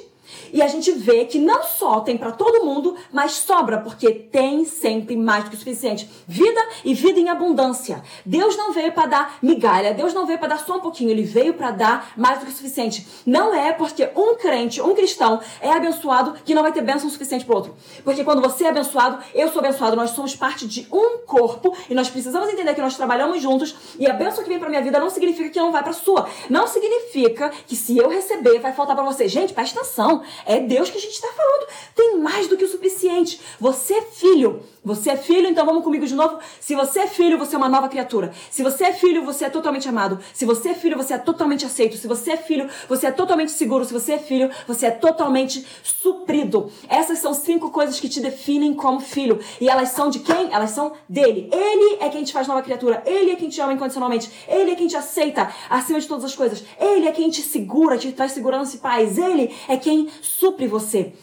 e 0.52 0.62
a 0.62 0.68
gente 0.68 0.92
vê 0.92 1.26
que 1.26 1.40
não 1.40 1.64
só 1.64 2.02
tem 2.02 2.18
para 2.18 2.32
todo 2.32 2.66
mundo, 2.66 2.96
mas 3.12 3.34
sobra, 3.34 3.80
porque 3.80 4.12
tem 4.12 4.66
sempre 4.66 5.16
mais 5.16 5.44
do 5.44 5.50
que 5.50 5.56
o 5.56 5.60
suficiente. 5.60 6.10
Vida 6.28 6.62
e 6.84 6.94
vida 6.94 7.20
em 7.20 7.30
abundância. 7.30 8.04
Deus 8.26 8.56
não 8.58 8.72
veio 8.72 8.92
para 8.92 9.08
dar 9.08 9.38
migalha, 9.42 9.94
Deus 9.94 10.14
não 10.14 10.26
veio 10.26 10.40
para 10.40 10.50
dar 10.50 10.60
só 10.60 10.78
um 10.78 10.80
pouquinho, 10.80 11.12
ele 11.12 11.24
veio 11.24 11.54
para 11.54 11.72
dar 11.72 12.14
mais 12.16 12.40
do 12.40 12.46
que 12.46 12.52
o 12.52 12.56
suficiente. 12.56 13.06
Não 13.26 13.54
é 13.54 13.72
porque 13.72 14.10
um 14.16 14.36
crente, 14.36 14.82
um 14.82 14.96
cristão 14.96 15.40
é 15.62 15.72
abençoado 15.72 16.36
que 16.44 16.54
não 16.54 16.62
vai 16.62 16.72
ter 16.72 16.82
bênção 16.82 17.10
suficiente 17.10 17.46
para 17.46 17.56
outro. 17.56 17.76
Porque 18.04 18.24
quando 18.24 18.42
você 18.42 18.66
é 18.66 18.70
abençoado, 18.70 19.24
eu 19.34 19.50
sou 19.50 19.60
abençoado, 19.60 19.96
nós 19.96 20.12
somos 20.12 20.36
parte 20.36 20.68
de 20.68 20.88
um 20.92 21.20
corpo 21.26 21.76
e 21.90 21.94
nós 21.94 22.10
precisamos 22.10 22.50
entender 22.50 22.74
que 22.74 22.82
nós 22.82 22.96
trabalhamos 22.96 23.42
juntos 23.42 23.76
e 24.00 24.08
a 24.08 24.14
bênção 24.14 24.44
que 24.44 24.50
vem 24.50 24.60
para 24.60 24.70
minha 24.70 24.82
vida 24.82 25.00
não 25.00 25.10
significa 25.10 25.50
que 25.50 25.60
não 25.60 25.72
vai 25.72 25.84
para 25.84 25.94
sua. 25.94 26.28
Não 26.50 26.68
significa 26.68 27.52
que 27.68 27.76
se 27.76 27.98
eu 27.98 28.10
receber 28.10 28.60
vai 28.60 28.74
faltar 28.74 28.96
para 28.96 29.06
você. 29.06 29.28
Gente, 29.28 29.54
presta 29.54 29.80
atenção. 29.80 30.15
É 30.46 30.60
Deus 30.60 30.90
que 30.90 30.98
a 30.98 31.02
gente 31.02 31.14
está 31.14 31.28
falando. 31.30 31.68
Tem 31.96 32.18
mais 32.18 32.48
do 32.48 32.58
que 32.58 32.64
o 32.64 32.70
suficiente. 32.70 33.40
Você 33.60 33.96
é 33.96 34.02
filho. 34.02 34.64
Você 34.86 35.10
é 35.10 35.18
filho, 35.18 35.48
então 35.48 35.66
vamos 35.66 35.84
comigo 35.84 36.06
de 36.06 36.14
novo. 36.14 36.38
Se 36.60 36.76
você 36.76 37.00
é 37.00 37.08
filho, 37.08 37.40
você 37.40 37.56
é 37.56 37.58
uma 37.58 37.68
nova 37.68 37.90
criatura. 37.90 38.32
Se 38.52 38.62
você 38.62 38.86
é 38.86 38.94
filho, 38.94 39.26
você 39.26 39.46
é 39.46 39.50
totalmente 39.50 39.90
amado. 39.90 40.20
Se 40.32 40.46
você 40.46 40.70
é 40.70 40.74
filho, 40.76 40.96
você 40.96 41.16
é 41.16 41.18
totalmente 41.18 41.66
aceito. 41.66 41.98
Se 41.98 42.08
você 42.08 42.34
é 42.34 42.38
filho, 42.38 42.70
você 42.88 43.08
é 43.08 43.12
totalmente 43.12 43.52
seguro. 43.52 43.84
Se 43.84 43.92
você 43.92 44.14
é 44.14 44.20
filho, 44.20 44.52
você 44.68 44.86
é 44.86 44.92
totalmente 44.92 45.66
suprido. 45.82 46.72
Essas 46.88 47.18
são 47.18 47.34
cinco 47.34 47.72
coisas 47.72 48.00
que 48.00 48.08
te 48.08 48.20
definem 48.20 48.76
como 48.76 49.00
filho. 49.00 49.40
E 49.60 49.68
elas 49.68 49.90
são 49.90 50.08
de 50.08 50.20
quem? 50.20 50.54
Elas 50.54 50.70
são 50.70 50.94
dele. 51.10 51.50
Ele 51.52 51.98
é 52.00 52.10
quem 52.10 52.24
te 52.24 52.32
faz 52.32 52.48
nova 52.48 52.62
criatura. 52.62 53.02
Ele 53.08 53.32
é 53.32 53.36
quem 53.36 53.50
te 53.50 53.60
ama 53.60 53.74
incondicionalmente. 53.74 54.30
Ele 54.48 54.70
é 54.70 54.76
quem 54.76 54.86
te 54.86 54.96
aceita 54.96 55.52
acima 55.68 56.00
de 56.00 56.08
todas 56.08 56.26
as 56.26 56.36
coisas. 56.36 56.64
Ele 56.80 57.08
é 57.08 57.12
quem 57.12 57.28
te 57.32 57.42
segura, 57.42 57.98
te 57.98 58.12
traz 58.12 58.34
segurança 58.34 58.76
e 58.76 58.80
paz. 58.80 59.18
Ele 59.18 59.52
é 59.68 59.78
supre 60.22 60.68
você. 60.68 61.14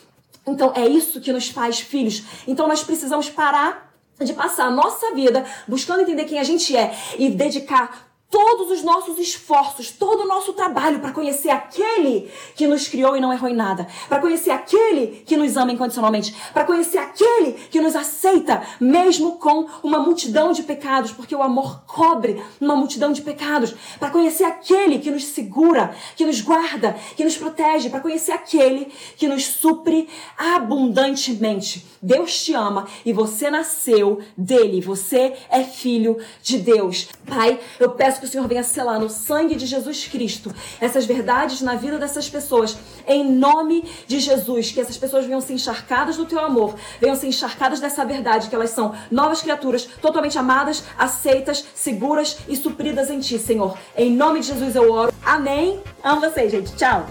Então 0.47 0.73
é 0.75 0.87
isso 0.87 1.21
que 1.21 1.33
nos 1.33 1.49
faz 1.49 1.81
filhos. 1.81 2.23
Então 2.47 2.67
nós 2.67 2.83
precisamos 2.83 3.31
parar 3.31 3.93
de 4.21 4.33
passar 4.33 4.67
a 4.67 4.71
nossa 4.71 5.15
vida 5.15 5.45
buscando 5.67 6.03
entender 6.03 6.25
quem 6.25 6.39
a 6.39 6.45
gente 6.45 6.77
é 6.77 6.95
e 7.19 7.31
dedicar 7.31 8.12
todos 8.33 8.71
os 8.71 8.83
nossos 8.83 9.19
esforços, 9.19 9.91
todo 9.91 10.23
o 10.23 10.27
nosso 10.27 10.55
trabalho 10.55 11.01
para 11.01 11.13
conhecer 11.13 11.51
aquele 11.51 12.31
que 12.57 12.67
nos 12.67 12.89
criou 12.89 13.15
e 13.15 13.21
não 13.21 13.31
errou 13.31 13.51
em 13.51 13.55
nada, 13.55 13.87
para 14.09 14.21
conhecer 14.21 14.51
aquele 14.51 15.23
que 15.27 15.37
nos 15.37 15.55
ama 15.59 15.71
incondicionalmente, 15.71 16.35
para 16.55 16.65
conhecer 16.65 16.97
aquele 16.97 17.53
que 17.71 17.79
nos 17.79 17.95
aceita 17.95 18.63
mesmo 18.81 19.33
com 19.33 19.67
uma 19.83 19.99
multidão 19.99 20.51
de 20.51 20.63
pecados, 20.63 21.13
porque 21.13 21.37
o 21.37 21.43
amor 21.43 21.83
cobre 21.87 22.43
uma 22.59 22.75
multidão 22.75 23.13
de 23.13 23.21
pecados, 23.21 23.75
para 24.01 24.09
conhecer 24.09 24.45
aquele 24.45 24.99
que 24.99 25.11
nos 25.11 25.27
segura, 25.27 25.95
que 26.17 26.25
nos 26.25 26.41
guarda, 26.41 26.97
que 27.15 27.25
nos 27.25 27.37
protege, 27.37 27.91
para 27.91 28.01
conhecer 28.01 28.33
aquele 28.33 28.91
que 29.19 29.29
nos 29.29 29.45
supre 29.45 30.09
abundantemente. 30.39 31.87
Deus 32.01 32.43
te 32.45 32.55
ama 32.55 32.87
e 33.05 33.13
você 33.13 33.51
nasceu 33.51 34.21
dele, 34.37 34.81
você 34.81 35.35
é 35.51 35.63
filho 35.63 36.19
de 36.43 36.57
Deus. 36.59 37.09
Pai, 37.27 37.61
eu 37.79 37.91
peço 37.91 38.22
que 38.23 38.27
o 38.27 38.31
Senhor 38.31 38.47
venha 38.47 38.63
selar 38.63 39.01
no 39.01 39.11
sangue 39.11 39.57
de 39.57 39.67
Jesus 39.67 40.07
Cristo 40.07 40.55
essas 40.81 41.05
verdades 41.05 41.61
na 41.61 41.75
vida 41.75 41.99
dessas 41.99 42.29
pessoas, 42.31 42.79
em 43.05 43.29
nome 43.29 43.85
de 44.07 44.21
Jesus. 44.21 44.71
Que 44.71 44.81
essas 44.81 44.97
pessoas 44.97 45.27
venham 45.27 45.41
ser 45.41 45.55
encharcadas 45.55 46.17
do 46.17 46.25
teu 46.25 46.39
amor, 46.39 46.77
venham 47.01 47.17
ser 47.17 47.27
encharcadas 47.27 47.81
dessa 47.81 48.05
verdade, 48.05 48.49
que 48.49 48.55
elas 48.55 48.71
são 48.71 48.95
novas 49.11 49.43
criaturas, 49.43 49.87
totalmente 50.01 50.39
amadas, 50.39 50.85
aceitas, 50.97 51.65
seguras 51.75 52.39
e 52.49 52.57
supridas 52.57 53.11
em 53.11 53.19
ti, 53.19 53.41
Senhor. 53.41 53.77
Em 53.97 54.15
nome 54.15 54.39
de 54.39 54.47
Jesus 54.47 54.77
eu 54.77 54.93
oro. 54.93 55.13
Amém. 55.25 55.83
Amo 56.05 56.21
vocês, 56.21 56.53
gente. 56.53 56.77
Tchau. 56.77 57.05